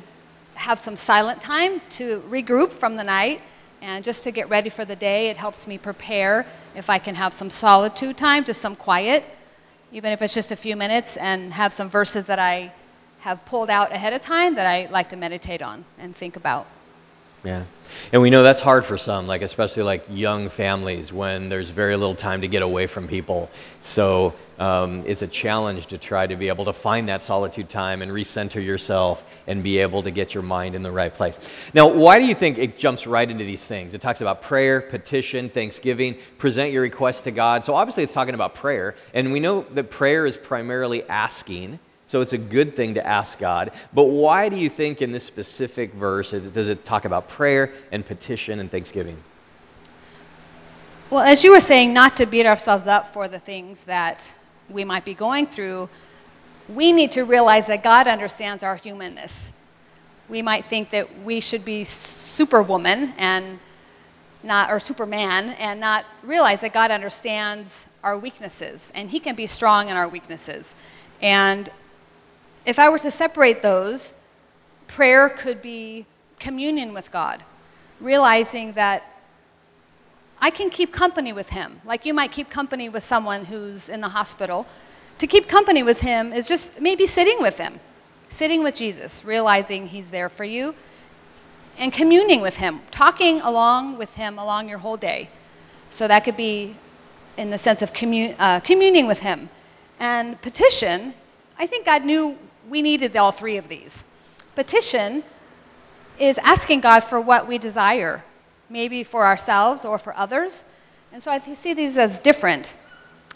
have 0.54 0.78
some 0.78 0.96
silent 0.96 1.40
time 1.40 1.80
to 1.90 2.20
regroup 2.28 2.72
from 2.72 2.96
the 2.96 3.04
night 3.04 3.40
and 3.82 4.02
just 4.02 4.24
to 4.24 4.30
get 4.30 4.48
ready 4.48 4.70
for 4.70 4.84
the 4.84 4.96
day. 4.96 5.28
It 5.28 5.36
helps 5.36 5.66
me 5.66 5.78
prepare 5.78 6.46
if 6.74 6.90
I 6.90 6.98
can 6.98 7.14
have 7.14 7.32
some 7.32 7.50
solitude 7.50 8.16
time, 8.16 8.44
just 8.44 8.60
some 8.60 8.76
quiet, 8.76 9.24
even 9.92 10.12
if 10.12 10.22
it's 10.22 10.34
just 10.34 10.50
a 10.50 10.56
few 10.56 10.76
minutes, 10.76 11.16
and 11.16 11.52
have 11.52 11.72
some 11.72 11.88
verses 11.88 12.26
that 12.26 12.38
I 12.38 12.72
have 13.20 13.44
pulled 13.44 13.70
out 13.70 13.92
ahead 13.92 14.12
of 14.12 14.20
time 14.20 14.54
that 14.54 14.66
I 14.66 14.88
like 14.90 15.08
to 15.10 15.16
meditate 15.16 15.62
on 15.62 15.84
and 15.98 16.14
think 16.14 16.36
about. 16.36 16.66
Yeah. 17.46 17.64
And 18.12 18.20
we 18.20 18.28
know 18.28 18.42
that's 18.42 18.60
hard 18.60 18.84
for 18.84 18.98
some, 18.98 19.28
like 19.28 19.40
especially 19.42 19.84
like 19.84 20.04
young 20.10 20.48
families 20.48 21.12
when 21.12 21.48
there's 21.48 21.70
very 21.70 21.94
little 21.96 22.16
time 22.16 22.40
to 22.40 22.48
get 22.48 22.62
away 22.62 22.88
from 22.88 23.06
people. 23.06 23.48
So 23.82 24.34
um, 24.58 25.04
it's 25.06 25.22
a 25.22 25.28
challenge 25.28 25.86
to 25.86 25.98
try 25.98 26.26
to 26.26 26.34
be 26.34 26.48
able 26.48 26.64
to 26.64 26.72
find 26.72 27.08
that 27.08 27.22
solitude 27.22 27.68
time 27.68 28.02
and 28.02 28.10
recenter 28.10 28.62
yourself 28.62 29.24
and 29.46 29.62
be 29.62 29.78
able 29.78 30.02
to 30.02 30.10
get 30.10 30.34
your 30.34 30.42
mind 30.42 30.74
in 30.74 30.82
the 30.82 30.90
right 30.90 31.14
place. 31.14 31.38
Now, 31.72 31.88
why 31.88 32.18
do 32.18 32.26
you 32.26 32.34
think 32.34 32.58
it 32.58 32.76
jumps 32.76 33.06
right 33.06 33.30
into 33.30 33.44
these 33.44 33.64
things? 33.64 33.94
It 33.94 34.00
talks 34.00 34.20
about 34.20 34.42
prayer, 34.42 34.80
petition, 34.80 35.48
thanksgiving, 35.48 36.16
present 36.38 36.72
your 36.72 36.82
requests 36.82 37.22
to 37.22 37.30
God. 37.30 37.64
So 37.64 37.74
obviously 37.74 38.02
it's 38.02 38.12
talking 38.12 38.34
about 38.34 38.56
prayer, 38.56 38.96
and 39.14 39.32
we 39.32 39.38
know 39.38 39.62
that 39.74 39.90
prayer 39.90 40.26
is 40.26 40.36
primarily 40.36 41.04
asking. 41.04 41.78
So 42.08 42.20
it's 42.20 42.32
a 42.32 42.38
good 42.38 42.76
thing 42.76 42.94
to 42.94 43.06
ask 43.06 43.38
God. 43.38 43.72
But 43.92 44.04
why 44.04 44.48
do 44.48 44.56
you 44.56 44.68
think 44.68 45.02
in 45.02 45.10
this 45.10 45.24
specific 45.24 45.92
verse 45.94 46.30
does 46.30 46.68
it 46.68 46.84
talk 46.84 47.04
about 47.04 47.28
prayer 47.28 47.72
and 47.90 48.06
petition 48.06 48.60
and 48.60 48.70
thanksgiving? 48.70 49.16
Well, 51.10 51.20
as 51.20 51.44
you 51.44 51.52
were 51.52 51.60
saying, 51.60 51.92
not 51.92 52.16
to 52.16 52.26
beat 52.26 52.46
ourselves 52.46 52.86
up 52.86 53.12
for 53.12 53.28
the 53.28 53.38
things 53.38 53.84
that 53.84 54.34
we 54.68 54.84
might 54.84 55.04
be 55.04 55.14
going 55.14 55.46
through, 55.46 55.88
we 56.68 56.92
need 56.92 57.12
to 57.12 57.22
realize 57.22 57.66
that 57.68 57.82
God 57.82 58.08
understands 58.08 58.62
our 58.62 58.76
humanness. 58.76 59.48
We 60.28 60.42
might 60.42 60.64
think 60.64 60.90
that 60.90 61.22
we 61.22 61.40
should 61.40 61.64
be 61.64 61.84
superwoman 61.84 63.14
and 63.18 63.60
not 64.42 64.70
or 64.70 64.80
superman 64.80 65.50
and 65.58 65.80
not 65.80 66.04
realize 66.22 66.60
that 66.60 66.72
God 66.72 66.90
understands 66.90 67.86
our 68.02 68.18
weaknesses 68.18 68.92
and 68.94 69.10
he 69.10 69.20
can 69.20 69.34
be 69.34 69.46
strong 69.46 69.88
in 69.88 69.96
our 69.96 70.08
weaknesses. 70.08 70.74
And 71.20 71.68
if 72.66 72.80
I 72.80 72.88
were 72.88 72.98
to 72.98 73.10
separate 73.10 73.62
those, 73.62 74.12
prayer 74.88 75.28
could 75.28 75.62
be 75.62 76.04
communion 76.40 76.92
with 76.92 77.10
God, 77.12 77.42
realizing 78.00 78.72
that 78.72 79.04
I 80.40 80.50
can 80.50 80.68
keep 80.68 80.92
company 80.92 81.32
with 81.32 81.50
Him, 81.50 81.80
like 81.84 82.04
you 82.04 82.12
might 82.12 82.32
keep 82.32 82.50
company 82.50 82.88
with 82.88 83.02
someone 83.02 83.46
who's 83.46 83.88
in 83.88 84.00
the 84.00 84.08
hospital. 84.08 84.66
To 85.18 85.26
keep 85.26 85.48
company 85.48 85.82
with 85.82 86.00
Him 86.00 86.32
is 86.32 86.46
just 86.46 86.80
maybe 86.80 87.06
sitting 87.06 87.40
with 87.40 87.56
Him, 87.56 87.80
sitting 88.28 88.62
with 88.62 88.74
Jesus, 88.74 89.24
realizing 89.24 89.86
He's 89.86 90.10
there 90.10 90.28
for 90.28 90.44
you, 90.44 90.74
and 91.78 91.92
communing 91.92 92.40
with 92.40 92.56
Him, 92.56 92.80
talking 92.90 93.40
along 93.40 93.96
with 93.96 94.16
Him 94.16 94.38
along 94.38 94.68
your 94.68 94.78
whole 94.78 94.96
day. 94.96 95.30
So 95.90 96.08
that 96.08 96.24
could 96.24 96.36
be 96.36 96.76
in 97.36 97.50
the 97.50 97.58
sense 97.58 97.80
of 97.80 97.92
commun- 97.92 98.34
uh, 98.38 98.60
communing 98.60 99.06
with 99.06 99.20
Him. 99.20 99.48
And 99.98 100.40
petition, 100.42 101.14
I 101.58 101.66
think 101.66 101.86
God 101.86 102.04
knew 102.04 102.36
we 102.68 102.82
needed 102.82 103.16
all 103.16 103.32
three 103.32 103.56
of 103.56 103.68
these. 103.68 104.04
Petition 104.54 105.22
is 106.18 106.38
asking 106.38 106.80
God 106.80 107.00
for 107.00 107.20
what 107.20 107.46
we 107.46 107.58
desire, 107.58 108.24
maybe 108.68 109.04
for 109.04 109.24
ourselves 109.24 109.84
or 109.84 109.98
for 109.98 110.16
others. 110.16 110.64
And 111.12 111.22
so 111.22 111.30
I 111.30 111.38
see 111.38 111.74
these 111.74 111.96
as 111.96 112.18
different. 112.18 112.74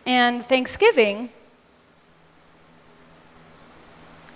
And 0.07 0.45
thanksgiving, 0.45 1.31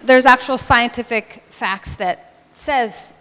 there's 0.02 0.26
actual 0.26 0.58
scientific 0.58 1.42
facts 1.48 1.96
that 1.96 2.34
says 2.52 3.12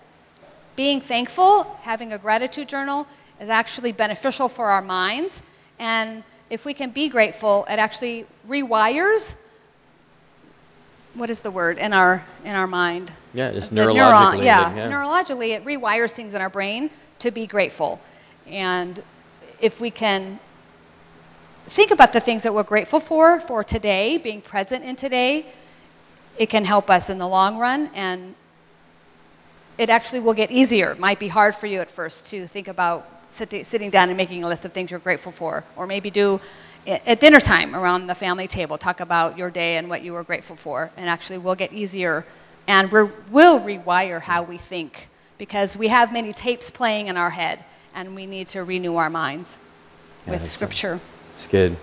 being 0.75 1.00
thankful, 1.00 1.63
having 1.82 2.13
a 2.13 2.18
gratitude 2.18 2.68
journal 2.68 3.08
is 3.39 3.50
actually 3.50 3.92
beneficial 3.92 4.50
for 4.50 4.65
our 4.65 4.82
minds. 4.82 5.42
And 5.80 6.24
if 6.50 6.65
we 6.65 6.74
can 6.74 6.89
be 6.92 7.10
grateful, 7.10 7.65
it 7.70 7.80
actually 7.80 8.25
rewires 8.48 9.36
what 11.13 11.29
is 11.29 11.41
the 11.41 11.51
word 11.51 11.77
in 11.77 11.93
our 11.93 12.24
in 12.43 12.55
our 12.55 12.67
mind? 12.67 13.12
Yeah, 13.34 13.51
just 13.51 13.74
neurologically. 13.74 14.39
Neuron, 14.39 14.43
yeah, 14.43 14.75
yeah, 14.75 14.91
neurologically, 14.91 15.55
it 15.55 15.65
rewires 15.65 16.12
things 16.12 16.34
in 16.34 16.41
our 16.41 16.50
brain 16.50 16.89
to 17.19 17.32
be 17.32 17.47
grateful, 17.47 17.99
and 18.47 19.02
if 19.60 19.80
we 19.80 19.91
can 19.91 20.39
think 21.67 21.91
about 21.91 22.12
the 22.12 22.19
things 22.19 22.43
that 22.43 22.54
we're 22.54 22.63
grateful 22.63 22.99
for 22.99 23.39
for 23.39 23.63
today, 23.63 24.17
being 24.17 24.41
present 24.41 24.84
in 24.84 24.95
today, 24.95 25.45
it 26.38 26.49
can 26.49 26.65
help 26.65 26.89
us 26.89 27.10
in 27.10 27.17
the 27.17 27.28
long 27.28 27.58
run, 27.58 27.89
and 27.93 28.36
it 29.78 29.89
actually 29.89 30.19
will 30.19 30.34
get 30.34 30.52
easier. 30.52 30.91
It 30.91 30.99
might 30.99 31.19
be 31.19 31.30
hard 31.30 31.56
for 31.56 31.67
you 31.67 31.80
at 31.80 31.89
first 31.89 32.30
to 32.32 32.47
think 32.47 32.67
about 32.67 33.08
sitting 33.34 33.89
down 33.89 34.10
and 34.10 34.17
making 34.17 34.43
a 34.43 34.48
list 34.48 34.65
of 34.65 34.74
things 34.74 34.91
you're 34.91 35.00
grateful 35.00 35.32
for, 35.32 35.63
or 35.76 35.88
maybe 35.88 36.10
do 36.10 36.39
at 36.86 37.19
dinner 37.19 37.39
time 37.39 37.76
around 37.76 38.08
the 38.08 38.15
family 38.15 38.48
table, 38.48 38.78
talk 38.78 39.00
about 39.00 39.38
your 39.38 39.50
day 39.50 39.78
and 39.78 39.89
what 39.89 40.02
you 40.02 40.13
were 40.13 40.24
grateful 40.24 40.56
for. 40.56 40.91
And 40.98 41.10
actually, 41.10 41.38
we'll 41.38 41.56
get 41.56 41.72
easier 41.72 42.26
and 42.67 42.91
we 42.91 43.04
will 43.32 43.60
rewire 43.60 44.22
how 44.22 44.43
we 44.43 44.58
think 44.58 45.10
because 45.38 45.76
we 45.78 45.88
have 45.88 46.13
many 46.13 46.34
tapes 46.34 46.69
playing 46.69 47.08
in 47.08 47.17
our 47.17 47.30
head 47.30 47.63
and 47.96 48.15
we 48.15 48.26
need 48.26 48.48
to 48.48 48.63
renew 48.63 48.96
our 48.96 49.10
minds 49.10 49.58
yeah, 50.26 50.34
with 50.34 50.50
scripture. 50.50 51.00
It's 51.36 51.48
good. 51.48 51.78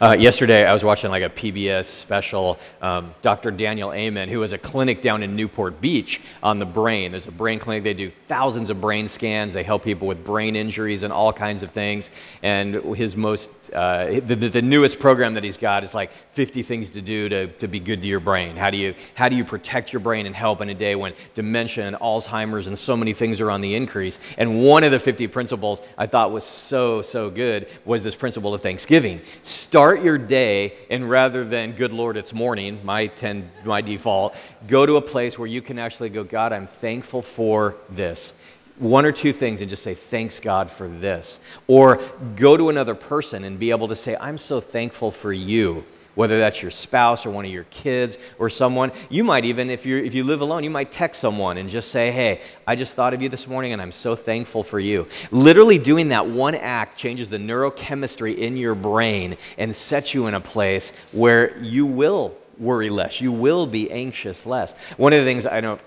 Uh, 0.00 0.16
yesterday, 0.18 0.66
I 0.66 0.72
was 0.72 0.84
watching 0.84 1.10
like 1.10 1.22
a 1.22 1.30
PBS 1.30 1.84
special. 1.84 2.58
Um, 2.82 3.14
Dr. 3.22 3.50
Daniel 3.50 3.92
Amen, 3.92 4.28
who 4.28 4.40
has 4.42 4.52
a 4.52 4.58
clinic 4.58 5.00
down 5.00 5.22
in 5.22 5.36
Newport 5.36 5.80
Beach 5.80 6.20
on 6.42 6.58
the 6.58 6.66
brain. 6.66 7.12
There's 7.12 7.26
a 7.26 7.32
brain 7.32 7.58
clinic. 7.58 7.84
They 7.84 7.94
do 7.94 8.10
thousands 8.28 8.70
of 8.70 8.80
brain 8.80 9.08
scans. 9.08 9.52
They 9.52 9.62
help 9.62 9.84
people 9.84 10.06
with 10.06 10.24
brain 10.24 10.56
injuries 10.56 11.02
and 11.02 11.12
all 11.12 11.32
kinds 11.32 11.62
of 11.62 11.70
things. 11.70 12.10
And 12.42 12.74
his 12.96 13.16
most, 13.16 13.50
uh, 13.72 14.20
the, 14.20 14.34
the, 14.34 14.62
newest 14.62 14.98
program 14.98 15.34
that 15.34 15.44
he's 15.44 15.56
got 15.56 15.84
is 15.84 15.94
like 15.94 16.12
50 16.32 16.62
things 16.62 16.90
to 16.90 17.00
do 17.00 17.28
to, 17.28 17.46
to 17.46 17.68
be 17.68 17.78
good 17.78 18.02
to 18.02 18.08
your 18.08 18.20
brain. 18.20 18.56
How 18.56 18.70
do 18.70 18.76
you 18.76 18.94
how 19.14 19.28
do 19.28 19.36
you 19.36 19.44
protect 19.44 19.92
your 19.92 20.00
brain 20.00 20.26
and 20.26 20.34
help 20.34 20.60
in 20.60 20.68
a 20.68 20.74
day 20.74 20.96
when 20.96 21.14
dementia 21.34 21.86
and 21.86 21.96
Alzheimer's 21.96 22.66
and 22.66 22.78
so 22.78 22.96
many 22.96 23.12
things 23.12 23.40
are 23.40 23.50
on 23.50 23.60
the 23.60 23.74
increase? 23.74 24.18
And 24.38 24.62
one 24.62 24.84
of 24.84 24.90
the 24.90 24.98
50 24.98 25.28
principles 25.28 25.80
I 25.96 26.06
thought 26.06 26.32
was 26.32 26.44
so 26.44 27.02
so 27.02 27.30
good 27.30 27.68
was 27.84 28.02
this 28.02 28.14
principle 28.14 28.54
of 28.54 28.62
Thanksgiving 28.62 29.20
start 29.66 30.00
your 30.00 30.16
day 30.16 30.72
and 30.90 31.10
rather 31.10 31.42
than 31.42 31.72
good 31.72 31.92
lord 31.92 32.16
it's 32.16 32.32
morning 32.32 32.78
my 32.84 33.08
10 33.08 33.50
my 33.64 33.80
default 33.80 34.32
go 34.68 34.86
to 34.86 34.94
a 34.94 35.02
place 35.02 35.36
where 35.36 35.48
you 35.48 35.60
can 35.60 35.76
actually 35.76 36.08
go 36.08 36.22
god 36.22 36.52
i'm 36.52 36.68
thankful 36.68 37.20
for 37.20 37.74
this. 37.90 38.32
One 38.78 39.04
or 39.04 39.10
two 39.10 39.32
things 39.32 39.62
and 39.62 39.68
just 39.68 39.82
say 39.82 39.94
thanks 39.94 40.38
god 40.38 40.70
for 40.70 40.86
this. 40.86 41.40
Or 41.66 42.00
go 42.36 42.56
to 42.56 42.68
another 42.68 42.94
person 42.94 43.42
and 43.42 43.58
be 43.58 43.72
able 43.72 43.88
to 43.88 43.96
say 43.96 44.16
i'm 44.20 44.38
so 44.38 44.60
thankful 44.60 45.10
for 45.10 45.32
you 45.32 45.84
whether 46.16 46.40
that's 46.40 46.60
your 46.60 46.72
spouse 46.72 47.24
or 47.24 47.30
one 47.30 47.44
of 47.44 47.52
your 47.52 47.66
kids 47.70 48.18
or 48.40 48.50
someone. 48.50 48.90
You 49.08 49.22
might 49.22 49.44
even, 49.44 49.70
if, 49.70 49.86
you 49.86 49.98
if 49.98 50.14
you 50.14 50.24
live 50.24 50.40
alone, 50.40 50.64
you 50.64 50.70
might 50.70 50.90
text 50.90 51.20
someone 51.20 51.58
and 51.58 51.70
just 51.70 51.92
say, 51.92 52.10
Hey, 52.10 52.40
I 52.66 52.74
just 52.74 52.96
thought 52.96 53.14
of 53.14 53.22
you 53.22 53.28
this 53.28 53.46
morning 53.46 53.72
and 53.72 53.80
I'm 53.80 53.92
so 53.92 54.16
thankful 54.16 54.64
for 54.64 54.80
you. 54.80 55.06
Literally 55.30 55.78
doing 55.78 56.08
that 56.08 56.26
one 56.26 56.56
act 56.56 56.98
changes 56.98 57.30
the 57.30 57.38
neurochemistry 57.38 58.36
in 58.36 58.56
your 58.56 58.74
brain 58.74 59.36
and 59.56 59.74
sets 59.76 60.12
you 60.12 60.26
in 60.26 60.34
a 60.34 60.40
place 60.40 60.90
where 61.12 61.56
you 61.58 61.86
will 61.86 62.34
worry 62.58 62.90
less. 62.90 63.20
You 63.20 63.32
will 63.32 63.66
be 63.66 63.90
anxious 63.90 64.46
less. 64.46 64.72
One 64.96 65.12
of 65.12 65.20
the 65.20 65.24
things 65.24 65.46
I 65.46 65.60
know 65.60 65.78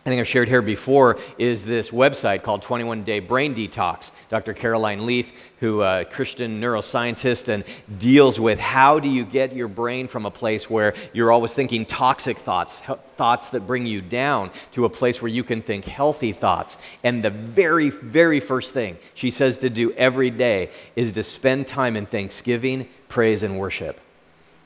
I 0.00 0.08
think 0.08 0.18
I've 0.18 0.28
shared 0.28 0.48
here 0.48 0.62
before 0.62 1.18
is 1.36 1.62
this 1.62 1.90
website 1.90 2.42
called 2.42 2.62
21 2.62 3.04
Day 3.04 3.20
Brain 3.20 3.54
Detox. 3.54 4.12
Dr. 4.30 4.54
Caroline 4.54 5.04
Leaf, 5.04 5.52
who 5.60 5.82
a 5.82 5.84
uh, 5.84 6.04
Christian 6.04 6.58
neuroscientist 6.58 7.50
and 7.50 7.64
deals 7.98 8.40
with 8.40 8.58
how 8.58 8.98
do 8.98 9.10
you 9.10 9.26
get 9.26 9.54
your 9.54 9.68
brain 9.68 10.08
from 10.08 10.24
a 10.24 10.30
place 10.30 10.70
where 10.70 10.94
you're 11.12 11.30
always 11.30 11.52
thinking 11.52 11.84
toxic 11.84 12.38
thoughts, 12.38 12.80
thoughts 12.80 13.50
that 13.50 13.66
bring 13.66 13.84
you 13.84 14.00
down, 14.00 14.50
to 14.72 14.86
a 14.86 14.88
place 14.88 15.20
where 15.20 15.30
you 15.30 15.44
can 15.44 15.60
think 15.60 15.84
healthy 15.84 16.32
thoughts. 16.32 16.78
And 17.04 17.22
the 17.22 17.28
very, 17.28 17.90
very 17.90 18.40
first 18.40 18.72
thing 18.72 18.96
she 19.12 19.30
says 19.30 19.58
to 19.58 19.68
do 19.68 19.92
every 19.92 20.30
day 20.30 20.70
is 20.96 21.12
to 21.12 21.22
spend 21.22 21.66
time 21.66 21.94
in 21.94 22.06
thanksgiving, 22.06 22.88
praise, 23.08 23.42
and 23.42 23.58
worship 23.58 24.00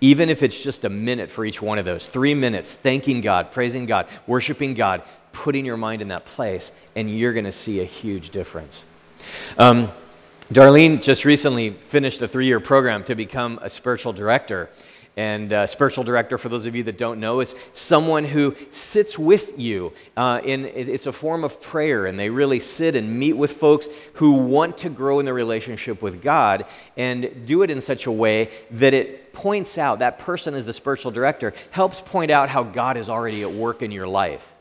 even 0.00 0.28
if 0.28 0.42
it's 0.42 0.60
just 0.60 0.84
a 0.84 0.90
minute 0.90 1.30
for 1.30 1.46
each 1.46 1.62
one 1.62 1.78
of 1.78 1.86
those 1.86 2.06
three 2.06 2.34
minutes, 2.34 2.74
thanking 2.74 3.22
God, 3.22 3.50
praising 3.50 3.86
God, 3.86 4.06
worshiping 4.26 4.74
God, 4.74 5.02
putting 5.34 5.66
your 5.66 5.76
mind 5.76 6.00
in 6.00 6.08
that 6.08 6.24
place, 6.24 6.72
and 6.96 7.10
you're 7.10 7.34
going 7.34 7.44
to 7.44 7.52
see 7.52 7.80
a 7.80 7.84
huge 7.84 8.30
difference. 8.30 8.84
Um, 9.58 9.90
Darlene 10.50 11.02
just 11.02 11.24
recently 11.24 11.70
finished 11.70 12.22
a 12.22 12.28
three 12.28 12.46
year 12.46 12.60
program 12.60 13.04
to 13.04 13.14
become 13.14 13.58
a 13.60 13.68
spiritual 13.68 14.14
director. 14.14 14.70
And 15.16 15.52
uh, 15.52 15.68
spiritual 15.68 16.02
director, 16.02 16.38
for 16.38 16.48
those 16.48 16.66
of 16.66 16.74
you 16.74 16.82
that 16.84 16.98
don't 16.98 17.20
know, 17.20 17.38
is 17.38 17.54
someone 17.72 18.24
who 18.24 18.56
sits 18.70 19.16
with 19.16 19.58
you. 19.58 19.92
Uh, 20.16 20.40
in, 20.42 20.64
it's 20.64 21.06
a 21.06 21.12
form 21.12 21.44
of 21.44 21.60
prayer, 21.62 22.06
and 22.06 22.18
they 22.18 22.30
really 22.30 22.58
sit 22.58 22.96
and 22.96 23.16
meet 23.16 23.34
with 23.34 23.52
folks 23.52 23.88
who 24.14 24.38
want 24.38 24.76
to 24.78 24.88
grow 24.88 25.20
in 25.20 25.24
their 25.24 25.34
relationship 25.34 26.02
with 26.02 26.20
God 26.20 26.64
and 26.96 27.46
do 27.46 27.62
it 27.62 27.70
in 27.70 27.80
such 27.80 28.06
a 28.06 28.12
way 28.12 28.50
that 28.72 28.92
it 28.92 29.32
points 29.32 29.78
out 29.78 30.00
that 30.00 30.18
person, 30.18 30.54
as 30.54 30.66
the 30.66 30.72
spiritual 30.72 31.12
director, 31.12 31.52
helps 31.70 32.00
point 32.00 32.32
out 32.32 32.48
how 32.48 32.64
God 32.64 32.96
is 32.96 33.08
already 33.08 33.42
at 33.42 33.52
work 33.52 33.82
in 33.82 33.92
your 33.92 34.08
life. 34.08 34.53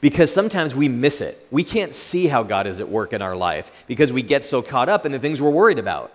Because 0.00 0.32
sometimes 0.32 0.74
we 0.74 0.88
miss 0.88 1.20
it. 1.20 1.46
We 1.50 1.64
can't 1.64 1.94
see 1.94 2.26
how 2.26 2.42
God 2.42 2.66
is 2.66 2.80
at 2.80 2.88
work 2.88 3.12
in 3.12 3.22
our 3.22 3.36
life 3.36 3.84
because 3.86 4.12
we 4.12 4.22
get 4.22 4.44
so 4.44 4.62
caught 4.62 4.88
up 4.88 5.06
in 5.06 5.12
the 5.12 5.18
things 5.18 5.40
we're 5.40 5.50
worried 5.50 5.78
about. 5.78 6.12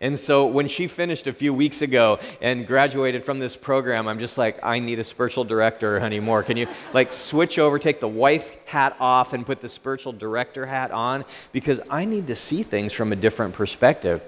And 0.00 0.18
so 0.18 0.46
when 0.46 0.68
she 0.68 0.86
finished 0.88 1.26
a 1.26 1.32
few 1.32 1.54
weeks 1.54 1.80
ago 1.80 2.18
and 2.42 2.66
graduated 2.66 3.24
from 3.24 3.38
this 3.38 3.56
program, 3.56 4.06
I'm 4.06 4.18
just 4.18 4.36
like, 4.36 4.62
I 4.62 4.78
need 4.78 4.98
a 4.98 5.04
spiritual 5.04 5.44
director 5.44 5.98
anymore. 5.98 6.42
Can 6.42 6.56
you 6.56 6.66
like 6.92 7.12
switch 7.12 7.58
over, 7.58 7.78
take 7.78 8.00
the 8.00 8.08
wife 8.08 8.52
hat 8.66 8.96
off 9.00 9.32
and 9.32 9.46
put 9.46 9.60
the 9.60 9.68
spiritual 9.68 10.12
director 10.12 10.66
hat 10.66 10.90
on? 10.90 11.24
Because 11.52 11.80
I 11.88 12.04
need 12.04 12.26
to 12.26 12.34
see 12.34 12.62
things 12.62 12.92
from 12.92 13.12
a 13.12 13.16
different 13.16 13.54
perspective. 13.54 14.20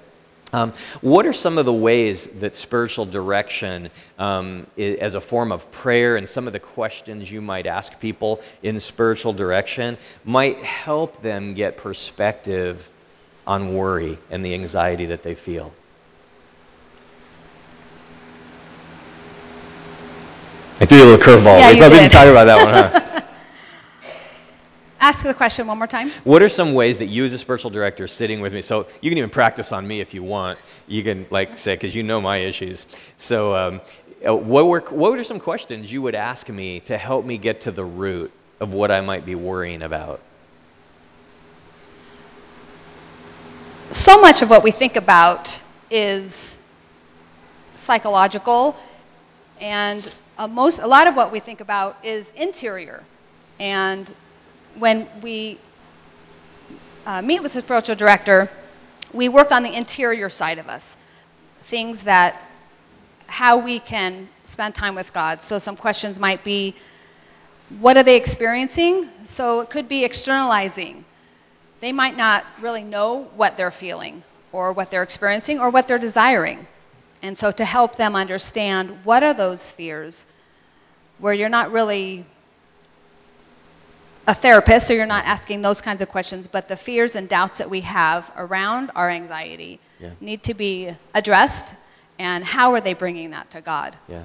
Um, 0.52 0.72
what 1.00 1.26
are 1.26 1.32
some 1.32 1.58
of 1.58 1.66
the 1.66 1.72
ways 1.72 2.26
that 2.38 2.54
spiritual 2.54 3.04
direction, 3.04 3.90
um, 4.18 4.66
as 4.78 5.14
a 5.14 5.20
form 5.20 5.50
of 5.50 5.70
prayer, 5.72 6.16
and 6.16 6.28
some 6.28 6.46
of 6.46 6.52
the 6.52 6.60
questions 6.60 7.30
you 7.30 7.40
might 7.40 7.66
ask 7.66 7.98
people 7.98 8.40
in 8.62 8.78
spiritual 8.78 9.32
direction 9.32 9.98
might 10.24 10.62
help 10.62 11.20
them 11.20 11.54
get 11.54 11.76
perspective 11.76 12.88
on 13.46 13.74
worry 13.74 14.18
and 14.30 14.44
the 14.44 14.54
anxiety 14.54 15.06
that 15.06 15.22
they 15.22 15.34
feel. 15.34 15.72
I 20.78 20.84
threw 20.84 20.98
you 20.98 21.04
a 21.04 21.06
little 21.06 21.26
curveball. 21.26 21.58
Yeah, 21.58 21.68
we 21.68 21.74
you 21.74 21.80
probably 21.80 21.98
did. 21.98 22.02
didn't 22.02 22.12
talk 22.12 22.26
about 22.26 22.44
that 22.44 22.64
one, 22.64 22.74
huh? 22.74 23.00
Ask 24.98 25.22
the 25.22 25.34
question 25.34 25.66
one 25.66 25.78
more 25.78 25.86
time. 25.86 26.10
what 26.24 26.42
are 26.42 26.48
some 26.48 26.72
ways 26.72 26.98
that 26.98 27.06
you, 27.06 27.24
as 27.24 27.32
a 27.32 27.38
spiritual 27.38 27.70
director, 27.70 28.08
sitting 28.08 28.40
with 28.40 28.52
me? 28.52 28.62
So 28.62 28.86
you 29.00 29.10
can 29.10 29.18
even 29.18 29.30
practice 29.30 29.72
on 29.72 29.86
me 29.86 30.00
if 30.00 30.14
you 30.14 30.22
want. 30.22 30.60
You 30.86 31.02
can 31.02 31.26
like 31.30 31.58
say 31.58 31.74
because 31.74 31.94
you 31.94 32.02
know 32.02 32.20
my 32.20 32.38
issues. 32.38 32.86
So 33.18 33.54
um, 33.54 33.80
uh, 34.26 34.34
what 34.34 34.66
were 34.66 34.80
what 34.90 35.18
are 35.18 35.24
some 35.24 35.40
questions 35.40 35.92
you 35.92 36.02
would 36.02 36.14
ask 36.14 36.48
me 36.48 36.80
to 36.80 36.96
help 36.96 37.24
me 37.26 37.36
get 37.38 37.60
to 37.62 37.70
the 37.70 37.84
root 37.84 38.32
of 38.58 38.72
what 38.72 38.90
I 38.90 39.00
might 39.00 39.26
be 39.26 39.34
worrying 39.34 39.82
about? 39.82 40.20
so 43.90 44.20
much 44.20 44.42
of 44.42 44.50
what 44.50 44.62
we 44.62 44.70
think 44.70 44.96
about 44.96 45.60
is 45.90 46.56
psychological, 47.74 48.76
and 49.60 50.12
uh, 50.38 50.46
most, 50.46 50.80
a 50.80 50.86
lot 50.86 51.06
of 51.06 51.16
what 51.16 51.32
we 51.32 51.40
think 51.40 51.60
about 51.60 51.96
is 52.04 52.30
interior. 52.36 53.02
And 53.58 54.12
when 54.78 55.08
we 55.22 55.58
uh, 57.04 57.22
meet 57.22 57.42
with 57.42 57.52
the 57.52 57.60
spiritual 57.60 57.96
director, 57.96 58.50
we 59.12 59.28
work 59.28 59.52
on 59.52 59.62
the 59.62 59.72
interior 59.72 60.28
side 60.28 60.58
of 60.58 60.68
us, 60.68 60.96
things 61.60 62.02
that, 62.02 62.48
how 63.26 63.58
we 63.58 63.78
can 63.78 64.28
spend 64.44 64.74
time 64.74 64.94
with 64.94 65.12
God. 65.12 65.42
So 65.42 65.58
some 65.58 65.76
questions 65.76 66.20
might 66.20 66.44
be, 66.44 66.74
what 67.80 67.96
are 67.96 68.02
they 68.02 68.16
experiencing? 68.16 69.08
So 69.24 69.60
it 69.60 69.70
could 69.70 69.88
be 69.88 70.04
externalizing 70.04 71.04
they 71.80 71.92
might 71.92 72.16
not 72.16 72.44
really 72.60 72.84
know 72.84 73.28
what 73.36 73.56
they're 73.56 73.70
feeling 73.70 74.22
or 74.52 74.72
what 74.72 74.90
they're 74.90 75.02
experiencing 75.02 75.60
or 75.60 75.70
what 75.70 75.86
they're 75.86 75.98
desiring. 75.98 76.66
And 77.22 77.36
so 77.36 77.50
to 77.52 77.64
help 77.64 77.96
them 77.96 78.16
understand 78.16 79.04
what 79.04 79.22
are 79.22 79.34
those 79.34 79.70
fears 79.70 80.26
where 81.18 81.34
you're 81.34 81.48
not 81.48 81.70
really 81.70 82.24
a 84.26 84.34
therapist, 84.34 84.86
so 84.88 84.92
you're 84.92 85.06
not 85.06 85.24
asking 85.24 85.62
those 85.62 85.80
kinds 85.80 86.02
of 86.02 86.08
questions, 86.08 86.46
but 86.48 86.68
the 86.68 86.76
fears 86.76 87.14
and 87.14 87.28
doubts 87.28 87.58
that 87.58 87.70
we 87.70 87.80
have 87.82 88.30
around 88.36 88.90
our 88.94 89.08
anxiety 89.10 89.78
Yeah. 90.00 90.10
need 90.20 90.42
to 90.44 90.54
be 90.54 90.94
addressed, 91.14 91.74
and 92.18 92.44
how 92.44 92.72
are 92.72 92.80
they 92.80 92.94
bringing 92.94 93.30
that 93.30 93.50
to 93.50 93.60
God? 93.60 93.96
Yeah. 94.08 94.24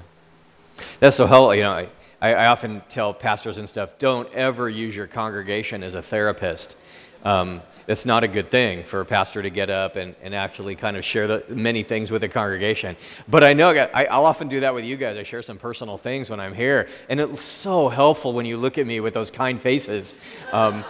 That's 1.00 1.16
so 1.16 1.26
helpful. 1.26 1.54
You 1.54 1.62
know, 1.62 1.72
I, 2.20 2.34
I 2.34 2.46
often 2.46 2.82
tell 2.88 3.14
pastors 3.14 3.58
and 3.58 3.68
stuff 3.68 3.98
don't 3.98 4.32
ever 4.34 4.68
use 4.68 4.94
your 4.96 5.06
congregation 5.06 5.82
as 5.82 5.94
a 5.94 6.02
therapist. 6.02 6.76
Um, 7.24 7.62
it's 7.88 8.06
not 8.06 8.22
a 8.22 8.28
good 8.28 8.50
thing 8.50 8.84
for 8.84 9.00
a 9.00 9.04
pastor 9.04 9.42
to 9.42 9.50
get 9.50 9.68
up 9.68 9.96
and, 9.96 10.14
and 10.22 10.34
actually 10.34 10.76
kind 10.76 10.96
of 10.96 11.04
share 11.04 11.26
the, 11.26 11.44
many 11.48 11.82
things 11.82 12.10
with 12.10 12.20
the 12.22 12.28
congregation. 12.28 12.96
But 13.28 13.42
I 13.42 13.52
know 13.52 13.70
I, 13.70 14.04
I'll 14.04 14.24
often 14.24 14.48
do 14.48 14.60
that 14.60 14.74
with 14.74 14.84
you 14.84 14.96
guys. 14.96 15.16
I 15.16 15.24
share 15.24 15.42
some 15.42 15.58
personal 15.58 15.98
things 15.98 16.30
when 16.30 16.38
I'm 16.38 16.54
here. 16.54 16.88
And 17.08 17.20
it's 17.20 17.42
so 17.42 17.88
helpful 17.88 18.32
when 18.32 18.46
you 18.46 18.56
look 18.56 18.78
at 18.78 18.86
me 18.86 19.00
with 19.00 19.14
those 19.14 19.30
kind 19.30 19.60
faces. 19.60 20.14
Um, 20.52 20.84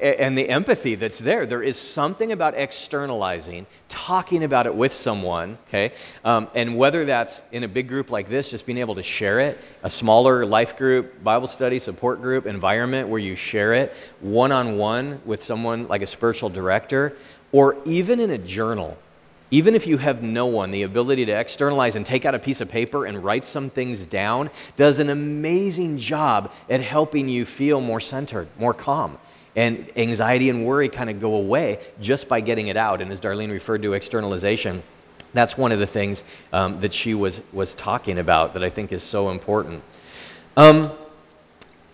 and 0.00 0.36
the 0.36 0.48
empathy 0.48 0.94
that's 0.94 1.18
there. 1.18 1.44
There 1.44 1.62
is 1.62 1.78
something 1.78 2.32
about 2.32 2.54
externalizing, 2.54 3.66
talking 3.88 4.44
about 4.44 4.66
it 4.66 4.74
with 4.74 4.92
someone, 4.92 5.58
okay? 5.68 5.92
Um, 6.24 6.48
and 6.54 6.76
whether 6.76 7.04
that's 7.04 7.42
in 7.52 7.64
a 7.64 7.68
big 7.68 7.88
group 7.88 8.10
like 8.10 8.28
this, 8.28 8.50
just 8.50 8.66
being 8.66 8.78
able 8.78 8.94
to 8.94 9.02
share 9.02 9.40
it, 9.40 9.58
a 9.82 9.90
smaller 9.90 10.46
life 10.46 10.76
group, 10.76 11.22
Bible 11.22 11.48
study, 11.48 11.78
support 11.78 12.22
group, 12.22 12.46
environment 12.46 13.08
where 13.08 13.20
you 13.20 13.36
share 13.36 13.74
it 13.74 13.94
one 14.20 14.52
on 14.52 14.78
one 14.78 15.20
with 15.24 15.44
someone 15.44 15.86
like 15.88 16.02
a 16.02 16.06
spiritual 16.06 16.48
director, 16.48 17.16
or 17.52 17.76
even 17.84 18.20
in 18.20 18.30
a 18.30 18.38
journal. 18.38 18.96
Even 19.52 19.74
if 19.74 19.84
you 19.84 19.98
have 19.98 20.22
no 20.22 20.46
one, 20.46 20.70
the 20.70 20.84
ability 20.84 21.24
to 21.24 21.32
externalize 21.32 21.96
and 21.96 22.06
take 22.06 22.24
out 22.24 22.36
a 22.36 22.38
piece 22.38 22.60
of 22.60 22.68
paper 22.68 23.04
and 23.04 23.24
write 23.24 23.44
some 23.44 23.68
things 23.68 24.06
down 24.06 24.48
does 24.76 25.00
an 25.00 25.10
amazing 25.10 25.98
job 25.98 26.52
at 26.68 26.80
helping 26.80 27.28
you 27.28 27.44
feel 27.44 27.80
more 27.80 28.00
centered, 28.00 28.46
more 28.58 28.72
calm 28.72 29.18
and 29.56 29.90
anxiety 29.96 30.50
and 30.50 30.64
worry 30.64 30.88
kind 30.88 31.10
of 31.10 31.20
go 31.20 31.34
away 31.34 31.80
just 32.00 32.28
by 32.28 32.40
getting 32.40 32.68
it 32.68 32.76
out. 32.76 33.02
And 33.02 33.10
as 33.10 33.20
Darlene 33.20 33.50
referred 33.50 33.82
to 33.82 33.94
externalization, 33.94 34.82
that's 35.32 35.56
one 35.56 35.72
of 35.72 35.78
the 35.78 35.86
things 35.86 36.24
um, 36.52 36.80
that 36.80 36.92
she 36.92 37.14
was, 37.14 37.42
was 37.52 37.74
talking 37.74 38.18
about 38.18 38.54
that 38.54 38.64
I 38.64 38.68
think 38.68 38.92
is 38.92 39.02
so 39.02 39.30
important. 39.30 39.82
Um, 40.56 40.92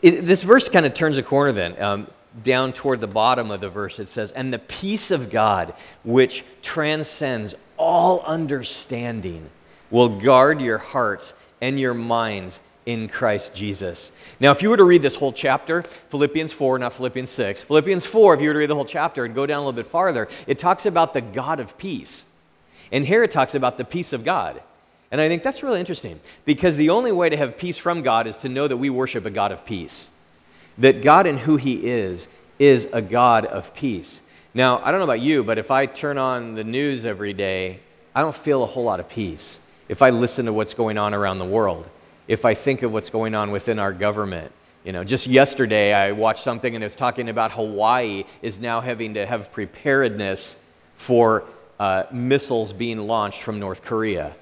it, 0.03 0.23
this 0.23 0.43
verse 0.43 0.69
kind 0.69 0.87
of 0.87 0.95
turns 0.95 1.17
a 1.19 1.23
corner 1.23 1.53
then. 1.53 1.81
Um, 1.81 2.07
down 2.43 2.73
toward 2.73 3.01
the 3.01 3.07
bottom 3.07 3.51
of 3.51 3.61
the 3.61 3.71
verse, 3.71 3.99
it 3.99 4.09
says, 4.09 4.33
And 4.33 4.53
the 4.53 4.59
peace 4.59 5.11
of 5.11 5.31
God, 5.31 5.75
which 6.05 6.45
transcends 6.63 7.55
all 7.79 8.21
understanding, 8.21 9.51
will 9.91 10.19
guard 10.19 10.61
your 10.61 10.79
hearts 10.79 11.35
and 11.61 11.81
your 11.81 11.95
minds 11.95 12.61
in 12.87 13.09
Christ 13.09 13.53
Jesus. 13.53 14.13
Now, 14.39 14.53
if 14.53 14.63
you 14.63 14.71
were 14.71 14.77
to 14.77 14.85
read 14.85 15.03
this 15.03 15.17
whole 15.17 15.33
chapter, 15.33 15.83
Philippians 15.83 16.53
4, 16.53 16.79
not 16.79 16.93
Philippians 16.93 17.29
6, 17.29 17.63
Philippians 17.63 18.07
4, 18.07 18.35
if 18.35 18.41
you 18.41 18.49
were 18.49 18.55
to 18.55 18.59
read 18.61 18.71
the 18.71 18.77
whole 18.77 18.85
chapter 18.85 19.25
and 19.25 19.35
go 19.35 19.45
down 19.45 19.59
a 19.59 19.61
little 19.61 19.73
bit 19.73 19.87
farther, 19.87 20.29
it 20.47 20.59
talks 20.59 20.87
about 20.87 21.13
the 21.13 21.21
God 21.21 21.59
of 21.59 21.77
peace. 21.77 22.25
And 22.93 23.05
here 23.05 23.25
it 23.25 23.33
talks 23.33 23.57
about 23.57 23.77
the 23.77 23.85
peace 23.85 24.13
of 24.13 24.25
God. 24.25 24.63
And 25.11 25.21
I 25.21 25.29
think 25.29 25.43
that's 25.43 25.63
really 25.63 25.81
interesting 25.81 26.21
because 26.45 26.77
the 26.77 26.91
only 26.91 27.13
way 27.13 27.29
to 27.29 27.37
have 27.37 27.59
peace 27.59 27.79
from 27.79 28.03
God 28.03 28.27
is 28.27 28.39
to 28.39 28.49
know 28.49 28.69
that 28.69 28.77
we 28.77 28.91
worship 28.91 29.27
a 29.27 29.31
God 29.31 29.53
of 29.53 29.67
peace. 29.67 30.09
That 30.79 31.03
God 31.03 31.27
and 31.27 31.39
who 31.39 31.57
He 31.57 31.87
is 31.87 32.29
is 32.59 32.89
a 32.93 33.03
God 33.03 33.47
of 33.47 33.75
peace. 33.75 34.23
Now, 34.55 34.81
I 34.83 34.91
don't 34.91 35.01
know 35.01 35.05
about 35.05 35.21
you, 35.21 35.45
but 35.45 35.59
if 35.59 35.71
I 35.71 35.87
turn 35.87 36.19
on 36.19 36.55
the 36.55 36.65
news 36.65 37.05
every 37.05 37.33
day, 37.33 37.81
I 38.15 38.23
don't 38.23 38.35
feel 38.35 38.63
a 38.63 38.67
whole 38.67 38.85
lot 38.85 39.01
of 39.01 39.09
peace. 39.09 39.61
If 39.89 40.03
I 40.03 40.11
listen 40.11 40.47
to 40.47 40.53
what's 40.53 40.75
going 40.75 40.99
on 40.99 41.15
around 41.15 41.39
the 41.39 41.45
world, 41.45 41.89
if 42.29 42.45
I 42.45 42.55
think 42.55 42.83
of 42.83 42.93
what's 42.93 43.11
going 43.11 43.35
on 43.35 43.51
within 43.51 43.79
our 43.79 43.93
government. 43.93 44.53
You 44.85 44.93
know, 44.93 45.05
just 45.05 45.27
yesterday 45.27 45.93
I 45.93 46.13
watched 46.13 46.43
something 46.43 46.75
and 46.75 46.85
it's 46.85 46.95
talking 46.95 47.29
about 47.29 47.51
Hawaii 47.53 48.25
is 48.41 48.61
now 48.61 48.81
having 48.81 49.15
to 49.15 49.27
have 49.27 49.53
preparedness 49.53 50.57
for 50.97 51.45
uh, 51.79 52.05
missiles 52.13 52.73
being 52.73 53.01
launched 53.01 53.43
from 53.43 53.59
North 53.59 53.83
Korea 53.83 54.35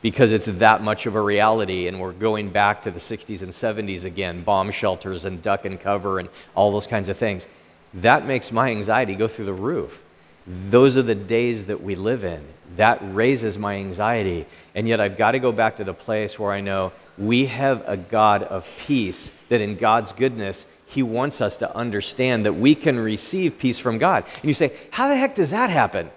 because 0.00 0.32
it's 0.32 0.46
that 0.46 0.82
much 0.82 1.06
of 1.06 1.14
a 1.14 1.20
reality 1.20 1.86
and 1.86 2.00
we're 2.00 2.12
going 2.12 2.50
back 2.50 2.82
to 2.82 2.90
the 2.90 2.98
60s 2.98 3.42
and 3.42 3.50
70s 3.52 4.04
again 4.04 4.42
bomb 4.42 4.70
shelters 4.70 5.24
and 5.24 5.40
duck 5.42 5.64
and 5.64 5.78
cover 5.78 6.18
and 6.18 6.28
all 6.54 6.72
those 6.72 6.86
kinds 6.86 7.08
of 7.08 7.16
things. 7.16 7.46
That 7.94 8.26
makes 8.26 8.50
my 8.50 8.70
anxiety 8.70 9.14
go 9.14 9.28
through 9.28 9.46
the 9.46 9.52
roof. 9.52 10.02
Those 10.46 10.96
are 10.96 11.02
the 11.02 11.14
days 11.14 11.66
that 11.66 11.82
we 11.82 11.94
live 11.94 12.24
in. 12.24 12.44
That 12.76 12.98
raises 13.02 13.58
my 13.58 13.76
anxiety. 13.76 14.46
And 14.74 14.88
yet 14.88 15.00
i've 15.00 15.16
got 15.16 15.32
to 15.32 15.38
go 15.38 15.52
back 15.52 15.76
to 15.76 15.84
the 15.84 15.94
place 15.94 16.38
where 16.38 16.52
i 16.52 16.60
know 16.60 16.92
we 17.18 17.46
have 17.46 17.84
a 17.86 17.96
God 17.96 18.42
of 18.42 18.68
peace, 18.78 19.30
that 19.48 19.60
in 19.60 19.76
God's 19.76 20.12
goodness, 20.12 20.66
He 20.86 21.02
wants 21.02 21.40
us 21.40 21.56
to 21.58 21.76
understand 21.76 22.46
that 22.46 22.54
we 22.54 22.74
can 22.74 22.98
receive 22.98 23.58
peace 23.58 23.78
from 23.78 23.98
God. 23.98 24.24
And 24.36 24.44
you 24.44 24.54
say, 24.54 24.72
How 24.90 25.08
the 25.08 25.16
heck 25.16 25.34
does 25.34 25.50
that 25.50 25.70
happen? 25.70 26.10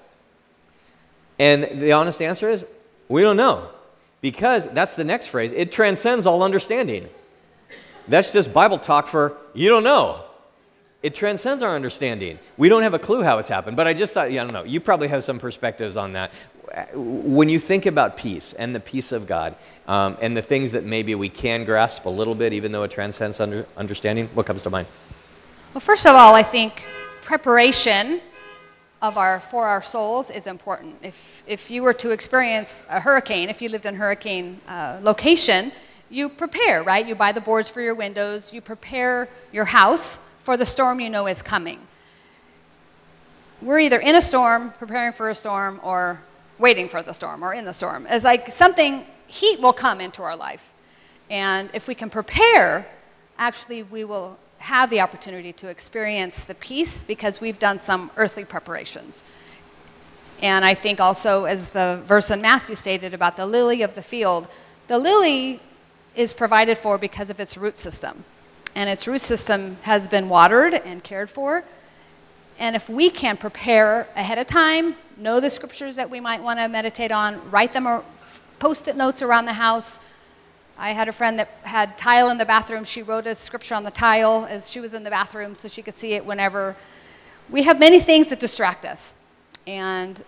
And 1.37 1.81
the 1.81 1.91
honest 1.91 2.21
answer 2.21 2.49
is, 2.49 2.65
we 3.09 3.21
don't 3.21 3.37
know. 3.37 3.69
Because 4.21 4.67
that's 4.67 4.93
the 4.93 5.03
next 5.03 5.27
phrase 5.27 5.51
it 5.51 5.71
transcends 5.71 6.25
all 6.25 6.41
understanding. 6.41 7.07
That's 8.07 8.31
just 8.31 8.53
Bible 8.53 8.79
talk 8.79 9.07
for 9.07 9.37
you 9.53 9.69
don't 9.69 9.83
know. 9.83 10.21
It 11.03 11.13
transcends 11.13 11.61
our 11.61 11.75
understanding. 11.75 12.39
We 12.57 12.67
don't 12.67 12.81
have 12.81 12.95
a 12.95 12.99
clue 12.99 13.21
how 13.21 13.37
it's 13.37 13.49
happened. 13.49 13.77
But 13.77 13.85
I 13.85 13.93
just 13.93 14.13
thought, 14.13 14.31
yeah, 14.31 14.41
I 14.41 14.45
don't 14.45 14.53
know. 14.53 14.63
You 14.63 14.79
probably 14.79 15.09
have 15.09 15.23
some 15.23 15.37
perspectives 15.37 15.95
on 15.97 16.13
that 16.13 16.31
when 16.93 17.47
you 17.47 17.59
think 17.59 17.85
about 17.85 18.17
peace 18.17 18.53
and 18.53 18.75
the 18.75 18.79
peace 18.79 19.11
of 19.11 19.27
God 19.27 19.55
um, 19.87 20.17
and 20.21 20.35
the 20.35 20.41
things 20.41 20.73
that 20.73 20.83
maybe 20.83 21.15
we 21.15 21.29
can 21.29 21.63
grasp 21.63 22.05
a 22.05 22.09
little 22.09 22.35
bit, 22.35 22.51
even 22.53 22.71
though 22.71 22.83
it 22.83 22.91
transcends 22.91 23.39
under, 23.39 23.65
understanding, 23.77 24.27
what 24.33 24.45
comes 24.45 24.63
to 24.63 24.69
mind? 24.69 24.87
Well, 25.73 25.81
first 25.81 26.05
of 26.05 26.15
all, 26.15 26.35
I 26.35 26.43
think 26.43 26.85
preparation 27.21 28.21
of 29.01 29.17
our 29.17 29.39
for 29.39 29.65
our 29.65 29.81
souls 29.81 30.29
is 30.29 30.47
important. 30.47 30.95
If 31.01 31.43
if 31.47 31.69
you 31.69 31.83
were 31.83 31.93
to 31.93 32.11
experience 32.11 32.83
a 32.89 32.99
hurricane, 32.99 33.49
if 33.49 33.61
you 33.61 33.69
lived 33.69 33.85
in 33.85 33.95
hurricane 33.95 34.59
uh, 34.67 34.99
location, 35.01 35.71
you 36.09 36.29
prepare, 36.29 36.83
right? 36.83 37.05
You 37.05 37.15
buy 37.15 37.31
the 37.31 37.41
boards 37.41 37.69
for 37.69 37.81
your 37.81 37.95
windows, 37.95 38.53
you 38.53 38.61
prepare 38.61 39.27
your 39.51 39.65
house 39.65 40.17
for 40.39 40.57
the 40.57 40.65
storm 40.65 40.99
you 40.99 41.09
know 41.09 41.27
is 41.27 41.41
coming. 41.41 41.79
We're 43.61 43.79
either 43.79 43.99
in 43.99 44.15
a 44.15 44.21
storm, 44.21 44.71
preparing 44.79 45.13
for 45.13 45.29
a 45.29 45.35
storm, 45.35 45.79
or 45.83 46.21
waiting 46.57 46.87
for 46.87 47.03
the 47.03 47.13
storm, 47.13 47.43
or 47.43 47.53
in 47.53 47.65
the 47.65 47.73
storm. 47.73 48.07
It's 48.09 48.23
like 48.23 48.51
something, 48.51 49.05
heat 49.27 49.59
will 49.59 49.73
come 49.73 49.99
into 49.99 50.23
our 50.23 50.35
life. 50.35 50.73
And 51.29 51.69
if 51.73 51.87
we 51.87 51.95
can 51.95 52.09
prepare, 52.09 52.87
actually, 53.37 53.83
we 53.83 54.03
will 54.03 54.37
have 54.59 54.89
the 54.89 55.01
opportunity 55.01 55.51
to 55.53 55.67
experience 55.67 56.43
the 56.43 56.55
peace 56.55 57.03
because 57.03 57.41
we've 57.41 57.59
done 57.59 57.79
some 57.79 58.09
earthly 58.15 58.45
preparations. 58.45 59.23
And 60.41 60.65
I 60.65 60.73
think 60.73 60.99
also, 60.99 61.45
as 61.45 61.69
the 61.69 62.01
verse 62.05 62.31
in 62.31 62.41
Matthew 62.41 62.75
stated 62.75 63.13
about 63.13 63.35
the 63.35 63.45
lily 63.45 63.81
of 63.81 63.95
the 63.95 64.01
field, 64.01 64.47
the 64.87 64.97
lily 64.97 65.61
is 66.15 66.33
provided 66.33 66.77
for 66.77 66.97
because 66.97 67.29
of 67.29 67.39
its 67.39 67.57
root 67.57 67.77
system. 67.77 68.23
And 68.75 68.89
its 68.89 69.07
root 69.07 69.21
system 69.21 69.77
has 69.83 70.07
been 70.07 70.27
watered 70.29 70.73
and 70.73 71.03
cared 71.03 71.29
for. 71.29 71.63
And 72.59 72.75
if 72.75 72.89
we 72.89 73.09
can 73.09 73.37
prepare 73.37 74.07
ahead 74.15 74.37
of 74.37 74.47
time, 74.47 74.95
know 75.17 75.39
the 75.39 75.49
scriptures 75.49 75.95
that 75.95 76.09
we 76.09 76.19
might 76.19 76.41
want 76.41 76.59
to 76.59 76.67
meditate 76.67 77.11
on, 77.11 77.39
write 77.51 77.73
them 77.73 77.87
or 77.87 78.03
post 78.59 78.87
it 78.87 78.95
notes 78.95 79.21
around 79.21 79.45
the 79.45 79.53
house. 79.53 79.99
I 80.77 80.91
had 80.91 81.07
a 81.07 81.13
friend 81.13 81.39
that 81.39 81.49
had 81.63 81.97
tile 81.97 82.29
in 82.29 82.37
the 82.37 82.45
bathroom. 82.45 82.83
She 82.83 83.01
wrote 83.01 83.27
a 83.27 83.35
scripture 83.35 83.75
on 83.75 83.83
the 83.83 83.91
tile 83.91 84.45
as 84.49 84.69
she 84.69 84.79
was 84.79 84.93
in 84.93 85.03
the 85.03 85.09
bathroom 85.09 85.55
so 85.55 85.67
she 85.67 85.81
could 85.81 85.97
see 85.97 86.13
it 86.13 86.25
whenever. 86.25 86.75
We 87.49 87.63
have 87.63 87.79
many 87.79 87.99
things 87.99 88.27
that 88.27 88.39
distract 88.39 88.83
us. 88.85 89.13
And 89.67 90.21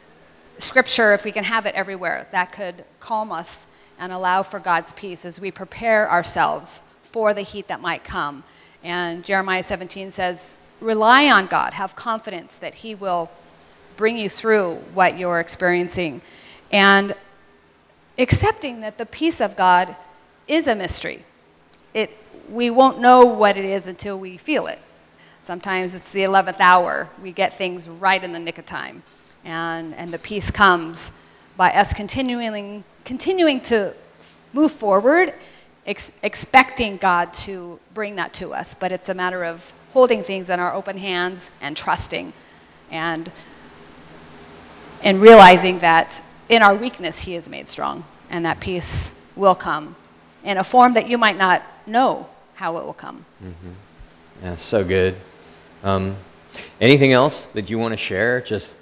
scripture, 0.57 1.13
if 1.13 1.25
we 1.25 1.31
can 1.31 1.43
have 1.43 1.65
it 1.65 1.75
everywhere, 1.75 2.27
that 2.31 2.51
could 2.51 2.85
calm 2.99 3.31
us 3.31 3.65
and 3.99 4.13
allow 4.13 4.43
for 4.43 4.59
God's 4.59 4.93
peace 4.93 5.25
as 5.25 5.39
we 5.39 5.51
prepare 5.51 6.09
ourselves 6.09 6.81
for 7.03 7.33
the 7.33 7.41
heat 7.41 7.67
that 7.67 7.81
might 7.81 8.03
come. 8.03 8.43
And 8.83 9.23
Jeremiah 9.23 9.63
17 9.63 10.11
says, 10.11 10.57
rely 10.79 11.29
on 11.29 11.47
God, 11.47 11.73
have 11.73 11.95
confidence 11.95 12.55
that 12.57 12.75
He 12.75 12.95
will 12.95 13.29
bring 13.97 14.17
you 14.17 14.29
through 14.29 14.75
what 14.93 15.17
you're 15.17 15.39
experiencing. 15.39 16.21
And 16.71 17.15
accepting 18.17 18.81
that 18.81 18.97
the 18.97 19.05
peace 19.05 19.41
of 19.41 19.57
God 19.57 19.95
is 20.47 20.67
a 20.67 20.75
mystery. 20.75 21.23
It, 21.93 22.17
we 22.49 22.69
won't 22.69 22.99
know 22.99 23.25
what 23.25 23.57
it 23.57 23.65
is 23.65 23.87
until 23.87 24.17
we 24.17 24.37
feel 24.37 24.67
it. 24.67 24.79
Sometimes 25.41 25.95
it's 25.95 26.11
the 26.11 26.21
11th 26.21 26.59
hour. 26.59 27.09
We 27.21 27.31
get 27.31 27.57
things 27.57 27.89
right 27.89 28.23
in 28.23 28.31
the 28.31 28.39
nick 28.39 28.57
of 28.57 28.65
time. 28.65 29.03
And, 29.43 29.93
and 29.95 30.11
the 30.11 30.19
peace 30.19 30.51
comes 30.51 31.11
by 31.55 31.71
us 31.71 31.93
continuing, 31.93 32.83
continuing 33.03 33.61
to 33.61 33.93
move 34.53 34.71
forward, 34.71 35.33
ex- 35.85 36.11
expecting 36.21 36.97
God 36.97 37.33
to 37.33 37.79
bring 37.93 38.15
that 38.17 38.33
to 38.35 38.53
us. 38.53 38.75
But 38.75 38.91
it's 38.91 39.09
a 39.09 39.13
matter 39.13 39.43
of 39.43 39.73
holding 39.93 40.21
things 40.21 40.49
in 40.49 40.59
our 40.59 40.73
open 40.73 40.97
hands 40.97 41.49
and 41.61 41.75
trusting 41.75 42.33
and, 42.91 43.31
and 45.03 45.21
realizing 45.21 45.79
that 45.79 46.21
in 46.49 46.61
our 46.61 46.75
weakness, 46.75 47.21
He 47.21 47.35
is 47.35 47.49
made 47.49 47.67
strong, 47.67 48.03
and 48.29 48.45
that 48.45 48.59
peace 48.59 49.13
will 49.35 49.55
come 49.55 49.95
in 50.43 50.57
a 50.57 50.63
form 50.63 50.93
that 50.93 51.09
you 51.09 51.17
might 51.17 51.37
not 51.37 51.63
know 51.85 52.27
how 52.55 52.77
it 52.77 52.85
will 52.85 52.93
come. 52.93 53.25
Mm-hmm. 53.43 53.71
Yeah, 54.43 54.55
so 54.55 54.83
good. 54.83 55.15
Um, 55.83 56.15
anything 56.79 57.13
else 57.13 57.45
that 57.53 57.69
you 57.69 57.77
want 57.77 57.91
to 57.93 57.97
share? 57.97 58.41
Just 58.41 58.75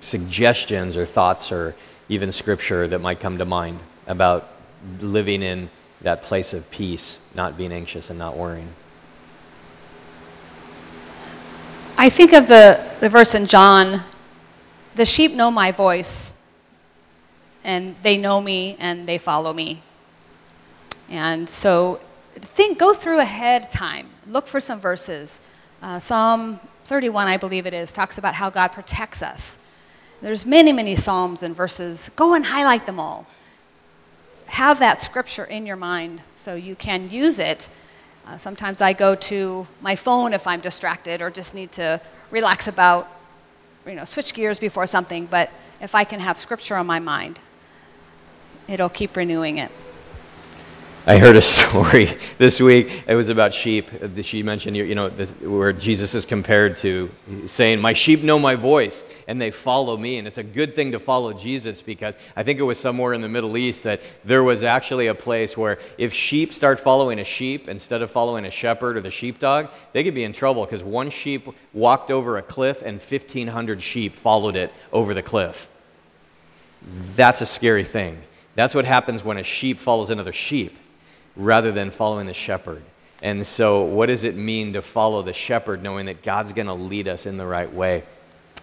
suggestions 0.00 0.96
or 0.96 1.04
thoughts 1.04 1.52
or 1.52 1.74
even 2.08 2.32
scripture 2.32 2.88
that 2.88 3.00
might 3.00 3.20
come 3.20 3.38
to 3.38 3.44
mind 3.44 3.78
about 4.06 4.48
living 5.00 5.42
in 5.42 5.70
that 6.00 6.22
place 6.22 6.52
of 6.52 6.68
peace, 6.70 7.18
not 7.34 7.56
being 7.56 7.72
anxious 7.72 8.10
and 8.10 8.18
not 8.18 8.36
worrying? 8.36 8.68
I 11.96 12.08
think 12.08 12.32
of 12.32 12.48
the, 12.48 12.82
the 13.00 13.08
verse 13.08 13.34
in 13.34 13.46
John 13.46 14.02
the 15.00 15.06
sheep 15.06 15.32
know 15.32 15.50
my 15.50 15.72
voice, 15.72 16.30
and 17.64 17.96
they 18.02 18.18
know 18.18 18.38
me 18.38 18.76
and 18.78 19.08
they 19.08 19.16
follow 19.16 19.50
me. 19.50 19.80
And 21.08 21.48
so 21.48 22.00
think, 22.34 22.78
go 22.78 22.92
through 22.92 23.18
ahead 23.18 23.62
of 23.62 23.70
time. 23.70 24.08
Look 24.26 24.46
for 24.46 24.60
some 24.60 24.78
verses. 24.78 25.40
Uh, 25.80 25.98
Psalm 25.98 26.60
31, 26.84 27.28
I 27.28 27.38
believe 27.38 27.64
it 27.64 27.72
is, 27.72 27.94
talks 27.94 28.18
about 28.18 28.34
how 28.34 28.50
God 28.50 28.72
protects 28.72 29.22
us. 29.22 29.56
There's 30.20 30.44
many, 30.44 30.70
many 30.70 30.96
psalms 30.96 31.42
and 31.42 31.56
verses. 31.56 32.10
Go 32.14 32.34
and 32.34 32.44
highlight 32.44 32.84
them 32.84 33.00
all. 33.00 33.24
Have 34.48 34.80
that 34.80 35.00
scripture 35.00 35.46
in 35.46 35.64
your 35.64 35.76
mind 35.76 36.20
so 36.34 36.54
you 36.56 36.76
can 36.76 37.10
use 37.10 37.38
it 37.38 37.70
uh, 38.30 38.38
sometimes 38.38 38.80
I 38.80 38.92
go 38.92 39.14
to 39.16 39.66
my 39.80 39.96
phone 39.96 40.32
if 40.32 40.46
I'm 40.46 40.60
distracted 40.60 41.20
or 41.20 41.30
just 41.30 41.54
need 41.54 41.72
to 41.72 42.00
relax 42.30 42.68
about, 42.68 43.10
you 43.90 43.96
know, 43.96 44.04
switch 44.04 44.32
gears 44.32 44.58
before 44.58 44.86
something. 44.86 45.26
But 45.26 45.50
if 45.80 45.94
I 45.94 46.04
can 46.04 46.20
have 46.20 46.38
scripture 46.38 46.76
on 46.76 46.86
my 46.86 47.00
mind, 47.00 47.40
it'll 48.68 48.88
keep 48.88 49.16
renewing 49.16 49.58
it. 49.58 49.72
I 51.06 51.16
heard 51.16 51.34
a 51.34 51.40
story 51.42 52.10
this 52.36 52.60
week. 52.60 53.04
It 53.06 53.14
was 53.14 53.30
about 53.30 53.54
sheep. 53.54 53.90
She 54.20 54.42
mentioned, 54.42 54.76
you 54.76 54.94
know, 54.94 55.08
this, 55.08 55.32
where 55.40 55.72
Jesus 55.72 56.14
is 56.14 56.26
compared 56.26 56.76
to 56.78 57.10
saying, 57.46 57.80
My 57.80 57.94
sheep 57.94 58.22
know 58.22 58.38
my 58.38 58.54
voice 58.54 59.02
and 59.26 59.40
they 59.40 59.50
follow 59.50 59.96
me. 59.96 60.18
And 60.18 60.28
it's 60.28 60.36
a 60.36 60.42
good 60.42 60.76
thing 60.76 60.92
to 60.92 61.00
follow 61.00 61.32
Jesus 61.32 61.80
because 61.80 62.18
I 62.36 62.42
think 62.42 62.58
it 62.58 62.64
was 62.64 62.78
somewhere 62.78 63.14
in 63.14 63.22
the 63.22 63.30
Middle 63.30 63.56
East 63.56 63.84
that 63.84 64.02
there 64.24 64.44
was 64.44 64.62
actually 64.62 65.06
a 65.06 65.14
place 65.14 65.56
where 65.56 65.78
if 65.96 66.12
sheep 66.12 66.52
start 66.52 66.78
following 66.78 67.18
a 67.18 67.24
sheep 67.24 67.66
instead 67.66 68.02
of 68.02 68.10
following 68.10 68.44
a 68.44 68.50
shepherd 68.50 68.98
or 68.98 69.00
the 69.00 69.10
sheepdog, 69.10 69.68
they 69.94 70.04
could 70.04 70.14
be 70.14 70.24
in 70.24 70.34
trouble 70.34 70.66
because 70.66 70.82
one 70.82 71.08
sheep 71.08 71.48
walked 71.72 72.10
over 72.10 72.36
a 72.36 72.42
cliff 72.42 72.82
and 72.82 73.00
1,500 73.00 73.82
sheep 73.82 74.14
followed 74.14 74.54
it 74.54 74.70
over 74.92 75.14
the 75.14 75.22
cliff. 75.22 75.66
That's 77.14 77.40
a 77.40 77.46
scary 77.46 77.84
thing. 77.84 78.18
That's 78.54 78.74
what 78.74 78.84
happens 78.84 79.24
when 79.24 79.38
a 79.38 79.42
sheep 79.42 79.78
follows 79.78 80.10
another 80.10 80.32
sheep 80.32 80.76
rather 81.40 81.72
than 81.72 81.90
following 81.90 82.26
the 82.26 82.34
shepherd. 82.34 82.82
And 83.22 83.46
so, 83.46 83.82
what 83.82 84.06
does 84.06 84.24
it 84.24 84.34
mean 84.36 84.72
to 84.74 84.82
follow 84.82 85.22
the 85.22 85.32
shepherd, 85.32 85.82
knowing 85.82 86.06
that 86.06 86.22
God's 86.22 86.52
going 86.52 86.68
to 86.68 86.74
lead 86.74 87.08
us 87.08 87.26
in 87.26 87.36
the 87.36 87.46
right 87.46 87.72
way? 87.72 88.02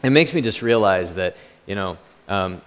It 0.04 0.10
makes 0.10 0.34
me 0.34 0.42
just 0.42 0.62
realize 0.62 1.16
that, 1.16 1.36
you 1.66 1.76
know, 1.76 1.98
um, 2.28 2.62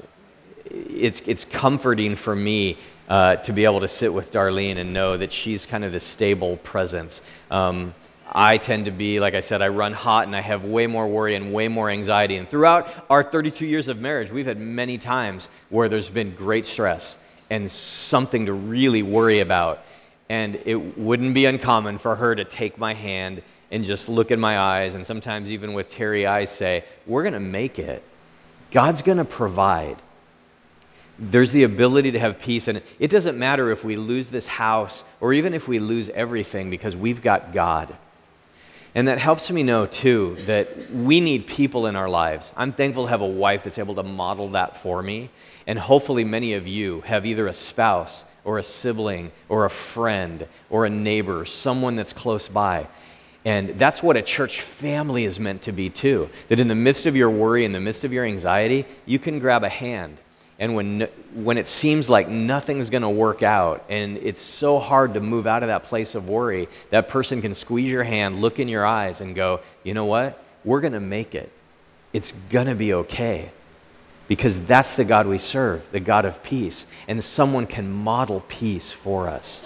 it's, 0.66 1.20
it's 1.22 1.44
comforting 1.44 2.14
for 2.14 2.34
me 2.34 2.76
uh, 3.08 3.36
to 3.36 3.52
be 3.52 3.64
able 3.64 3.80
to 3.80 3.88
sit 3.88 4.12
with 4.12 4.30
Darlene 4.30 4.76
and 4.76 4.92
know 4.92 5.16
that 5.16 5.32
she's 5.32 5.66
kind 5.66 5.84
of 5.84 5.90
the 5.90 6.00
stable 6.00 6.58
presence. 6.58 7.22
Um, 7.50 7.92
I 8.32 8.58
tend 8.58 8.84
to 8.84 8.92
be, 8.92 9.18
like 9.18 9.34
I 9.34 9.40
said, 9.40 9.60
I 9.60 9.68
run 9.68 9.92
hot 9.92 10.28
and 10.28 10.36
I 10.36 10.40
have 10.40 10.64
way 10.64 10.86
more 10.86 11.08
worry 11.08 11.34
and 11.34 11.52
way 11.52 11.66
more 11.66 11.90
anxiety. 11.90 12.36
And 12.36 12.48
throughout 12.48 12.88
our 13.10 13.24
32 13.24 13.66
years 13.66 13.88
of 13.88 14.00
marriage, 14.00 14.30
we've 14.30 14.46
had 14.46 14.60
many 14.60 14.98
times 14.98 15.48
where 15.70 15.88
there's 15.88 16.08
been 16.08 16.36
great 16.36 16.64
stress 16.64 17.18
and 17.50 17.68
something 17.68 18.46
to 18.46 18.52
really 18.52 19.02
worry 19.02 19.40
about 19.40 19.82
and 20.30 20.60
it 20.64 20.96
wouldn't 20.96 21.34
be 21.34 21.44
uncommon 21.44 21.98
for 21.98 22.14
her 22.14 22.36
to 22.36 22.44
take 22.44 22.78
my 22.78 22.94
hand 22.94 23.42
and 23.72 23.84
just 23.84 24.08
look 24.08 24.30
in 24.30 24.38
my 24.38 24.58
eyes, 24.58 24.94
and 24.94 25.04
sometimes 25.04 25.50
even 25.50 25.74
with 25.74 25.88
teary 25.88 26.24
eyes 26.24 26.50
say, 26.50 26.84
We're 27.04 27.24
going 27.24 27.34
to 27.34 27.40
make 27.40 27.80
it. 27.80 28.02
God's 28.70 29.02
going 29.02 29.18
to 29.18 29.24
provide. 29.24 29.96
There's 31.18 31.50
the 31.50 31.64
ability 31.64 32.12
to 32.12 32.20
have 32.20 32.38
peace, 32.38 32.68
and 32.68 32.80
it 33.00 33.10
doesn't 33.10 33.38
matter 33.38 33.72
if 33.72 33.84
we 33.84 33.96
lose 33.96 34.30
this 34.30 34.46
house 34.46 35.04
or 35.20 35.32
even 35.32 35.52
if 35.52 35.66
we 35.66 35.80
lose 35.80 36.08
everything 36.10 36.70
because 36.70 36.96
we've 36.96 37.20
got 37.20 37.52
God. 37.52 37.94
And 38.94 39.08
that 39.08 39.18
helps 39.18 39.50
me 39.50 39.64
know, 39.64 39.86
too, 39.86 40.36
that 40.46 40.90
we 40.92 41.20
need 41.20 41.48
people 41.48 41.86
in 41.86 41.96
our 41.96 42.08
lives. 42.08 42.52
I'm 42.56 42.72
thankful 42.72 43.04
to 43.04 43.10
have 43.10 43.20
a 43.20 43.26
wife 43.26 43.64
that's 43.64 43.78
able 43.78 43.96
to 43.96 44.04
model 44.04 44.50
that 44.50 44.76
for 44.76 45.02
me. 45.02 45.30
And 45.66 45.76
hopefully, 45.76 46.24
many 46.24 46.54
of 46.54 46.68
you 46.68 47.00
have 47.02 47.26
either 47.26 47.48
a 47.48 47.52
spouse 47.52 48.24
or 48.44 48.58
a 48.58 48.62
sibling 48.62 49.32
or 49.48 49.64
a 49.64 49.70
friend 49.70 50.46
or 50.68 50.86
a 50.86 50.90
neighbor, 50.90 51.44
someone 51.44 51.96
that's 51.96 52.12
close 52.12 52.48
by. 52.48 52.86
And 53.44 53.70
that's 53.70 54.02
what 54.02 54.16
a 54.16 54.22
church 54.22 54.60
family 54.60 55.24
is 55.24 55.40
meant 55.40 55.62
to 55.62 55.72
be, 55.72 55.88
too. 55.88 56.28
That 56.48 56.60
in 56.60 56.68
the 56.68 56.74
midst 56.74 57.06
of 57.06 57.16
your 57.16 57.30
worry, 57.30 57.64
in 57.64 57.72
the 57.72 57.80
midst 57.80 58.04
of 58.04 58.12
your 58.12 58.24
anxiety, 58.24 58.84
you 59.06 59.18
can 59.18 59.38
grab 59.38 59.64
a 59.64 59.68
hand. 59.68 60.18
And 60.58 60.74
when, 60.74 61.08
when 61.32 61.56
it 61.56 61.66
seems 61.66 62.10
like 62.10 62.28
nothing's 62.28 62.90
going 62.90 63.02
to 63.02 63.08
work 63.08 63.42
out 63.42 63.82
and 63.88 64.18
it's 64.18 64.42
so 64.42 64.78
hard 64.78 65.14
to 65.14 65.20
move 65.20 65.46
out 65.46 65.62
of 65.62 65.68
that 65.68 65.84
place 65.84 66.14
of 66.14 66.28
worry, 66.28 66.68
that 66.90 67.08
person 67.08 67.40
can 67.40 67.54
squeeze 67.54 67.90
your 67.90 68.04
hand, 68.04 68.42
look 68.42 68.58
in 68.58 68.68
your 68.68 68.84
eyes, 68.84 69.22
and 69.22 69.34
go, 69.34 69.60
you 69.84 69.94
know 69.94 70.04
what? 70.04 70.44
We're 70.62 70.82
going 70.82 70.92
to 70.92 71.00
make 71.00 71.34
it. 71.34 71.50
It's 72.12 72.32
going 72.50 72.66
to 72.66 72.74
be 72.74 72.92
okay 72.92 73.50
because 74.30 74.60
that's 74.60 74.94
the 74.94 75.02
God 75.02 75.26
we 75.26 75.38
serve, 75.38 75.84
the 75.90 75.98
God 75.98 76.24
of 76.24 76.40
peace. 76.44 76.86
And 77.08 77.22
someone 77.22 77.66
can 77.66 77.90
model 77.90 78.44
peace 78.46 78.92
for 78.92 79.26
us. 79.26 79.60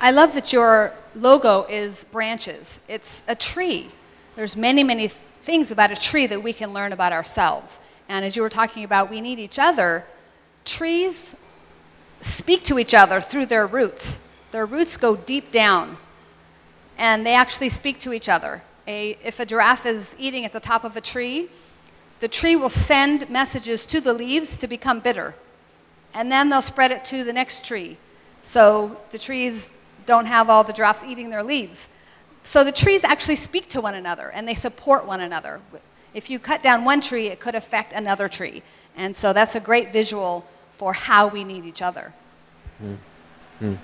I 0.00 0.12
love 0.12 0.34
that 0.34 0.52
your 0.52 0.92
logo 1.16 1.66
is 1.68 2.04
branches. 2.04 2.78
It's 2.86 3.24
a 3.26 3.34
tree. 3.34 3.90
There's 4.36 4.54
many, 4.54 4.84
many 4.84 5.08
things 5.08 5.72
about 5.72 5.90
a 5.90 5.96
tree 5.96 6.28
that 6.28 6.40
we 6.40 6.52
can 6.52 6.72
learn 6.72 6.92
about 6.92 7.10
ourselves. 7.10 7.80
And 8.08 8.24
as 8.24 8.36
you 8.36 8.42
were 8.42 8.48
talking 8.48 8.84
about, 8.84 9.10
we 9.10 9.20
need 9.20 9.40
each 9.40 9.58
other. 9.58 10.04
Trees 10.64 11.34
speak 12.20 12.62
to 12.66 12.78
each 12.78 12.94
other 12.94 13.20
through 13.20 13.46
their 13.46 13.66
roots. 13.66 14.20
Their 14.52 14.66
roots 14.66 14.96
go 14.96 15.16
deep 15.16 15.50
down, 15.50 15.96
and 16.98 17.26
they 17.26 17.34
actually 17.34 17.70
speak 17.70 17.98
to 18.02 18.12
each 18.12 18.28
other. 18.28 18.62
A, 18.86 19.18
if 19.24 19.40
a 19.40 19.44
giraffe 19.44 19.86
is 19.86 20.14
eating 20.20 20.44
at 20.44 20.52
the 20.52 20.60
top 20.60 20.84
of 20.84 20.96
a 20.96 21.00
tree, 21.00 21.48
the 22.20 22.28
tree 22.28 22.56
will 22.56 22.70
send 22.70 23.28
messages 23.28 23.86
to 23.86 24.00
the 24.00 24.12
leaves 24.12 24.58
to 24.58 24.66
become 24.66 25.00
bitter. 25.00 25.34
And 26.14 26.32
then 26.32 26.48
they'll 26.48 26.62
spread 26.62 26.90
it 26.90 27.04
to 27.06 27.24
the 27.24 27.32
next 27.32 27.64
tree. 27.64 27.98
So 28.42 28.98
the 29.10 29.18
trees 29.18 29.70
don't 30.06 30.26
have 30.26 30.48
all 30.48 30.64
the 30.64 30.72
giraffes 30.72 31.04
eating 31.04 31.30
their 31.30 31.42
leaves. 31.42 31.88
So 32.44 32.62
the 32.62 32.72
trees 32.72 33.04
actually 33.04 33.36
speak 33.36 33.68
to 33.70 33.80
one 33.80 33.94
another 33.94 34.30
and 34.30 34.46
they 34.46 34.54
support 34.54 35.04
one 35.04 35.20
another. 35.20 35.60
If 36.14 36.30
you 36.30 36.38
cut 36.38 36.62
down 36.62 36.84
one 36.84 37.00
tree, 37.00 37.26
it 37.26 37.40
could 37.40 37.54
affect 37.54 37.92
another 37.92 38.28
tree. 38.28 38.62
And 38.96 39.14
so 39.14 39.32
that's 39.32 39.54
a 39.54 39.60
great 39.60 39.92
visual 39.92 40.46
for 40.72 40.92
how 40.92 41.28
we 41.28 41.44
need 41.44 41.64
each 41.64 41.82
other. 41.82 42.12
Mm-hmm. 42.82 43.74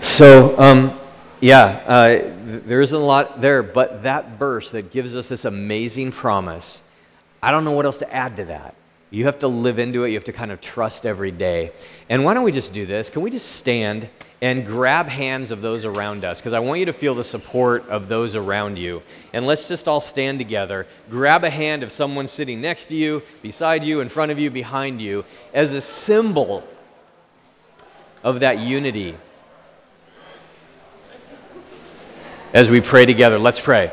So, 0.00 0.58
um, 0.58 0.98
yeah, 1.40 1.82
uh, 1.86 2.32
there 2.66 2.80
isn't 2.80 2.98
a 2.98 3.04
lot 3.04 3.40
there, 3.40 3.62
but 3.62 4.02
that 4.04 4.38
verse 4.38 4.70
that 4.70 4.90
gives 4.90 5.14
us 5.14 5.28
this 5.28 5.44
amazing 5.44 6.12
promise, 6.12 6.80
I 7.42 7.50
don't 7.50 7.64
know 7.64 7.72
what 7.72 7.86
else 7.86 7.98
to 7.98 8.12
add 8.12 8.36
to 8.36 8.46
that. 8.46 8.74
You 9.10 9.24
have 9.24 9.38
to 9.40 9.48
live 9.48 9.78
into 9.78 10.04
it. 10.04 10.08
You 10.08 10.14
have 10.14 10.24
to 10.24 10.32
kind 10.32 10.50
of 10.50 10.60
trust 10.60 11.06
every 11.06 11.30
day. 11.30 11.70
And 12.08 12.24
why 12.24 12.34
don't 12.34 12.42
we 12.42 12.52
just 12.52 12.72
do 12.74 12.86
this? 12.86 13.08
Can 13.08 13.22
we 13.22 13.30
just 13.30 13.52
stand 13.52 14.08
and 14.42 14.66
grab 14.66 15.06
hands 15.06 15.52
of 15.52 15.62
those 15.62 15.84
around 15.84 16.24
us? 16.24 16.40
Because 16.40 16.52
I 16.52 16.58
want 16.58 16.80
you 16.80 16.86
to 16.86 16.92
feel 16.92 17.14
the 17.14 17.24
support 17.24 17.88
of 17.88 18.08
those 18.08 18.34
around 18.34 18.78
you. 18.78 19.02
And 19.32 19.46
let's 19.46 19.68
just 19.68 19.86
all 19.86 20.00
stand 20.00 20.38
together. 20.38 20.88
Grab 21.08 21.44
a 21.44 21.50
hand 21.50 21.82
of 21.84 21.92
someone 21.92 22.26
sitting 22.26 22.60
next 22.60 22.86
to 22.86 22.96
you, 22.96 23.22
beside 23.42 23.84
you, 23.84 24.00
in 24.00 24.08
front 24.08 24.32
of 24.32 24.38
you, 24.40 24.50
behind 24.50 25.00
you, 25.00 25.24
as 25.54 25.72
a 25.72 25.80
symbol 25.80 26.64
of 28.24 28.40
that 28.40 28.58
unity. 28.58 29.16
As 32.56 32.70
we 32.70 32.80
pray 32.80 33.04
together, 33.04 33.38
let's 33.38 33.60
pray. 33.60 33.92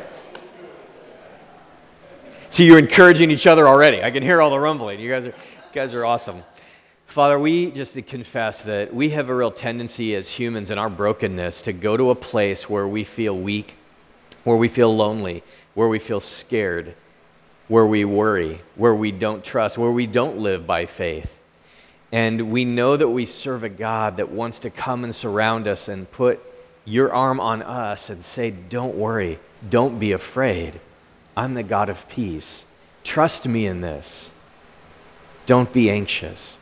See, 2.48 2.64
you're 2.64 2.78
encouraging 2.78 3.30
each 3.30 3.46
other 3.46 3.68
already. 3.68 4.02
I 4.02 4.10
can 4.10 4.22
hear 4.22 4.40
all 4.40 4.48
the 4.48 4.58
rumbling. 4.58 5.00
You 5.00 5.10
guys 5.10 5.24
are, 5.24 5.26
you 5.26 5.34
guys 5.74 5.92
are 5.92 6.02
awesome. 6.06 6.42
Father, 7.04 7.38
we 7.38 7.70
just 7.70 7.94
confess 8.06 8.62
that 8.62 8.94
we 8.94 9.10
have 9.10 9.28
a 9.28 9.34
real 9.34 9.50
tendency 9.50 10.14
as 10.14 10.30
humans 10.30 10.70
in 10.70 10.78
our 10.78 10.88
brokenness 10.88 11.60
to 11.60 11.74
go 11.74 11.98
to 11.98 12.08
a 12.08 12.14
place 12.14 12.66
where 12.66 12.88
we 12.88 13.04
feel 13.04 13.36
weak, 13.36 13.76
where 14.44 14.56
we 14.56 14.68
feel 14.68 14.96
lonely, 14.96 15.42
where 15.74 15.88
we 15.88 15.98
feel 15.98 16.20
scared, 16.20 16.94
where 17.68 17.84
we 17.84 18.06
worry, 18.06 18.62
where 18.76 18.94
we 18.94 19.12
don't 19.12 19.44
trust, 19.44 19.76
where 19.76 19.92
we 19.92 20.06
don't 20.06 20.38
live 20.38 20.66
by 20.66 20.86
faith. 20.86 21.38
And 22.10 22.50
we 22.50 22.64
know 22.64 22.96
that 22.96 23.08
we 23.08 23.26
serve 23.26 23.62
a 23.62 23.68
God 23.68 24.16
that 24.16 24.30
wants 24.30 24.58
to 24.60 24.70
come 24.70 25.04
and 25.04 25.14
surround 25.14 25.68
us 25.68 25.86
and 25.86 26.10
put 26.10 26.40
your 26.84 27.12
arm 27.12 27.40
on 27.40 27.62
us 27.62 28.10
and 28.10 28.24
say, 28.24 28.50
Don't 28.50 28.94
worry, 28.96 29.38
don't 29.68 29.98
be 29.98 30.12
afraid. 30.12 30.80
I'm 31.36 31.54
the 31.54 31.62
God 31.62 31.88
of 31.88 32.08
peace. 32.08 32.64
Trust 33.02 33.46
me 33.46 33.66
in 33.66 33.80
this. 33.80 34.32
Don't 35.46 35.72
be 35.72 35.90
anxious. 35.90 36.56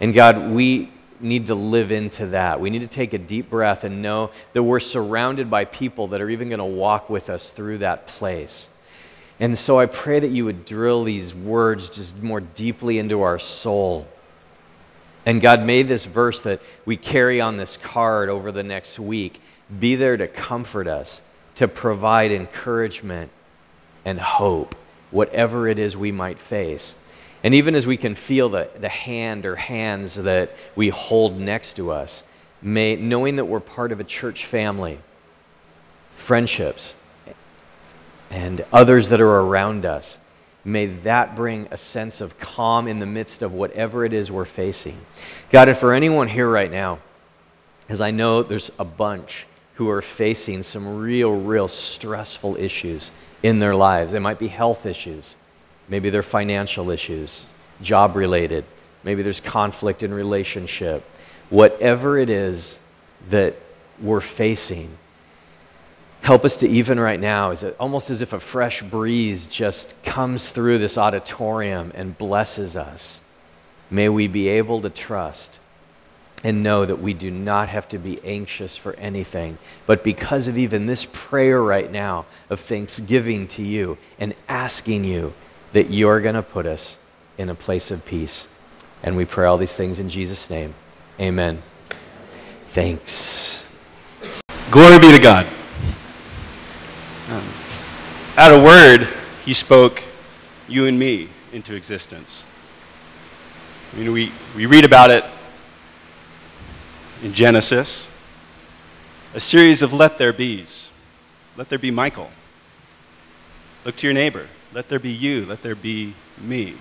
And 0.00 0.14
God, 0.14 0.50
we 0.50 0.90
need 1.20 1.46
to 1.46 1.54
live 1.54 1.92
into 1.92 2.26
that. 2.26 2.60
We 2.60 2.70
need 2.70 2.80
to 2.80 2.86
take 2.86 3.12
a 3.12 3.18
deep 3.18 3.50
breath 3.50 3.84
and 3.84 4.02
know 4.02 4.30
that 4.54 4.62
we're 4.62 4.80
surrounded 4.80 5.50
by 5.50 5.66
people 5.66 6.08
that 6.08 6.20
are 6.20 6.30
even 6.30 6.48
going 6.48 6.58
to 6.58 6.64
walk 6.64 7.10
with 7.10 7.28
us 7.28 7.52
through 7.52 7.78
that 7.78 8.06
place. 8.06 8.68
And 9.38 9.56
so 9.56 9.78
I 9.78 9.86
pray 9.86 10.18
that 10.20 10.28
you 10.28 10.44
would 10.46 10.64
drill 10.64 11.04
these 11.04 11.34
words 11.34 11.88
just 11.88 12.22
more 12.22 12.40
deeply 12.40 12.98
into 12.98 13.22
our 13.22 13.38
soul. 13.38 14.06
And 15.26 15.40
God, 15.40 15.64
made 15.64 15.86
this 15.86 16.06
verse 16.06 16.42
that 16.42 16.60
we 16.84 16.96
carry 16.96 17.40
on 17.40 17.56
this 17.56 17.76
card 17.76 18.28
over 18.28 18.50
the 18.50 18.62
next 18.62 18.98
week 18.98 19.40
be 19.78 19.94
there 19.94 20.16
to 20.16 20.26
comfort 20.26 20.86
us, 20.88 21.22
to 21.56 21.68
provide 21.68 22.32
encouragement, 22.32 23.30
and 24.04 24.18
hope, 24.18 24.74
whatever 25.10 25.68
it 25.68 25.78
is 25.78 25.96
we 25.96 26.10
might 26.10 26.38
face. 26.38 26.94
And 27.42 27.54
even 27.54 27.74
as 27.74 27.86
we 27.86 27.96
can 27.96 28.14
feel 28.14 28.48
the, 28.48 28.70
the 28.78 28.88
hand 28.88 29.46
or 29.46 29.56
hands 29.56 30.14
that 30.16 30.50
we 30.74 30.88
hold 30.88 31.38
next 31.38 31.74
to 31.74 31.90
us, 31.90 32.22
may, 32.60 32.96
knowing 32.96 33.36
that 33.36 33.44
we're 33.44 33.60
part 33.60 33.92
of 33.92 34.00
a 34.00 34.04
church 34.04 34.44
family, 34.44 34.98
friendships, 36.08 36.94
and 38.30 38.64
others 38.72 39.08
that 39.08 39.20
are 39.20 39.40
around 39.40 39.84
us, 39.84 40.18
may 40.64 40.86
that 40.86 41.34
bring 41.34 41.68
a 41.70 41.76
sense 41.76 42.20
of 42.20 42.38
calm 42.38 42.86
in 42.86 42.98
the 42.98 43.06
midst 43.06 43.42
of 43.42 43.52
whatever 43.52 44.04
it 44.04 44.12
is 44.12 44.30
we're 44.30 44.44
facing. 44.44 44.98
God, 45.50 45.68
and 45.68 45.76
for 45.76 45.92
anyone 45.92 46.28
here 46.28 46.48
right 46.48 46.70
now, 46.70 46.98
because 47.80 48.00
I 48.00 48.10
know 48.10 48.42
there's 48.42 48.70
a 48.78 48.84
bunch 48.84 49.46
who 49.74 49.88
are 49.88 50.02
facing 50.02 50.62
some 50.62 50.98
real, 51.00 51.34
real 51.34 51.66
stressful 51.66 52.56
issues 52.56 53.10
in 53.42 53.58
their 53.58 53.74
lives. 53.74 54.12
They 54.12 54.18
might 54.18 54.38
be 54.38 54.48
health 54.48 54.86
issues, 54.86 55.36
maybe 55.88 56.10
they're 56.10 56.22
financial 56.22 56.90
issues, 56.90 57.44
job 57.82 58.14
related, 58.14 58.64
maybe 59.02 59.22
there's 59.22 59.40
conflict 59.40 60.02
in 60.02 60.12
relationship. 60.12 61.02
Whatever 61.48 62.18
it 62.18 62.30
is 62.30 62.78
that 63.30 63.56
we're 64.00 64.20
facing, 64.20 64.96
help 66.22 66.44
us 66.44 66.56
to 66.58 66.68
even 66.68 67.00
right 67.00 67.20
now, 67.20 67.50
is 67.50 67.64
almost 67.78 68.10
as 68.10 68.20
if 68.20 68.32
a 68.32 68.40
fresh 68.40 68.82
breeze 68.82 69.46
just 69.46 70.00
comes 70.02 70.50
through 70.50 70.78
this 70.78 70.98
auditorium 70.98 71.92
and 71.94 72.16
blesses 72.16 72.76
us. 72.76 73.20
May 73.90 74.08
we 74.08 74.28
be 74.28 74.48
able 74.48 74.80
to 74.82 74.90
trust 74.90 75.58
and 76.42 76.62
know 76.62 76.86
that 76.86 77.00
we 77.00 77.12
do 77.12 77.30
not 77.30 77.68
have 77.68 77.88
to 77.90 77.98
be 77.98 78.18
anxious 78.24 78.76
for 78.76 78.94
anything. 78.94 79.58
But 79.86 80.02
because 80.02 80.46
of 80.46 80.56
even 80.56 80.86
this 80.86 81.06
prayer 81.12 81.62
right 81.62 81.90
now 81.90 82.26
of 82.48 82.60
thanksgiving 82.60 83.46
to 83.48 83.62
you 83.62 83.98
and 84.18 84.34
asking 84.48 85.04
you 85.04 85.34
that 85.72 85.90
you're 85.90 86.20
going 86.20 86.34
to 86.34 86.42
put 86.42 86.66
us 86.66 86.96
in 87.36 87.50
a 87.50 87.54
place 87.54 87.90
of 87.90 88.04
peace. 88.04 88.48
And 89.02 89.16
we 89.16 89.24
pray 89.24 89.46
all 89.46 89.58
these 89.58 89.76
things 89.76 89.98
in 89.98 90.08
Jesus' 90.08 90.48
name. 90.50 90.74
Amen. 91.18 91.62
Thanks. 92.68 93.64
Glory 94.70 94.98
be 94.98 95.12
to 95.12 95.18
God. 95.18 95.46
At 98.40 98.52
a 98.52 98.58
word, 98.58 99.06
he 99.44 99.52
spoke 99.52 100.02
you 100.66 100.86
and 100.86 100.98
me 100.98 101.28
into 101.52 101.74
existence. 101.74 102.46
I 103.92 103.98
mean, 103.98 104.12
we, 104.12 104.32
we 104.56 104.64
read 104.64 104.86
about 104.86 105.10
it 105.10 105.26
in 107.22 107.34
Genesis, 107.34 108.08
a 109.34 109.40
series 109.40 109.82
of 109.82 109.92
let 109.92 110.16
there 110.16 110.32
be's. 110.32 110.90
Let 111.58 111.68
there 111.68 111.78
be 111.78 111.90
Michael. 111.90 112.30
Look 113.84 113.96
to 113.96 114.06
your 114.06 114.14
neighbor. 114.14 114.46
Let 114.72 114.88
there 114.88 114.98
be 114.98 115.12
you. 115.12 115.44
Let 115.44 115.60
there 115.60 115.74
be 115.74 116.14
me. 116.40 116.76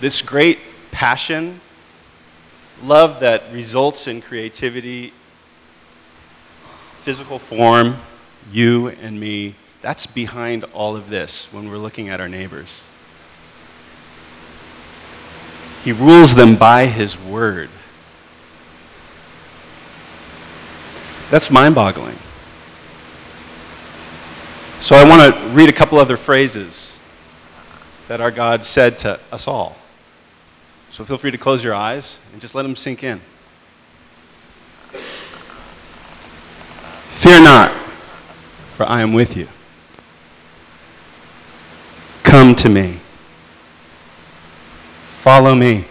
This 0.00 0.22
great 0.22 0.58
passion, 0.90 1.60
love 2.82 3.20
that 3.20 3.42
results 3.52 4.08
in 4.08 4.22
creativity, 4.22 5.12
physical 7.02 7.38
form, 7.38 7.96
you 8.50 8.88
and 8.88 9.20
me, 9.20 9.54
that's 9.80 10.06
behind 10.06 10.64
all 10.72 10.96
of 10.96 11.10
this 11.10 11.52
when 11.52 11.68
we're 11.68 11.78
looking 11.78 12.08
at 12.08 12.20
our 12.20 12.28
neighbors. 12.28 12.88
He 15.84 15.92
rules 15.92 16.34
them 16.34 16.56
by 16.56 16.86
his 16.86 17.18
word. 17.18 17.70
That's 21.30 21.50
mind 21.50 21.74
boggling. 21.74 22.18
So 24.78 24.94
I 24.96 25.08
want 25.08 25.34
to 25.34 25.48
read 25.50 25.68
a 25.68 25.72
couple 25.72 25.98
other 25.98 26.16
phrases 26.16 26.98
that 28.08 28.20
our 28.20 28.30
God 28.30 28.64
said 28.64 28.98
to 29.00 29.20
us 29.32 29.48
all. 29.48 29.76
So 30.90 31.04
feel 31.04 31.18
free 31.18 31.30
to 31.30 31.38
close 31.38 31.64
your 31.64 31.74
eyes 31.74 32.20
and 32.32 32.40
just 32.40 32.54
let 32.54 32.62
them 32.62 32.76
sink 32.76 33.02
in. 33.02 33.20
Fear 37.08 37.42
not, 37.42 37.72
for 38.74 38.86
I 38.86 39.02
am 39.02 39.12
with 39.12 39.36
you. 39.36 39.48
Come 42.36 42.54
to 42.56 42.68
me. 42.68 43.00
Follow 45.04 45.54
me. 45.54 45.86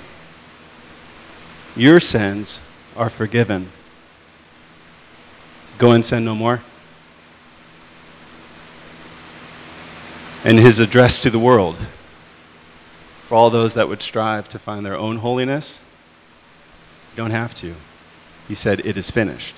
Your 1.75 1.99
sins 1.99 2.61
are 2.95 3.09
forgiven. 3.09 3.71
Go 5.79 5.91
and 5.91 6.05
sin 6.05 6.23
no 6.23 6.35
more. 6.35 6.61
And 10.43 10.59
his 10.59 10.79
address 10.79 11.19
to 11.21 11.31
the 11.31 11.39
world 11.39 11.77
for 13.23 13.33
all 13.33 13.49
those 13.49 13.73
that 13.73 13.89
would 13.89 14.03
strive 14.03 14.47
to 14.49 14.59
find 14.59 14.85
their 14.85 14.95
own 14.95 15.17
holiness, 15.17 15.81
don't 17.15 17.31
have 17.31 17.55
to. 17.55 17.73
He 18.47 18.53
said, 18.53 18.85
It 18.85 18.97
is 18.97 19.09
finished. 19.09 19.55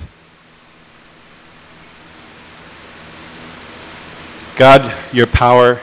God, 4.56 4.96
your 5.12 5.28
power 5.28 5.82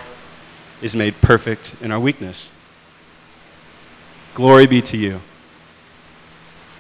is 0.83 0.95
made 0.95 1.20
perfect 1.20 1.77
in 1.81 1.91
our 1.91 2.01
weakness. 2.01 2.51
Glory 4.35 4.66
be 4.66 4.83
to 4.83 4.97
you. 4.97 5.20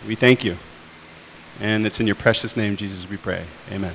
We 0.06 0.14
thank 0.14 0.44
you. 0.44 0.56
And 1.60 1.86
it's 1.86 2.00
in 2.00 2.06
your 2.06 2.16
precious 2.16 2.56
name, 2.56 2.76
Jesus, 2.76 3.08
we 3.08 3.16
pray. 3.16 3.44
Amen. 3.70 3.94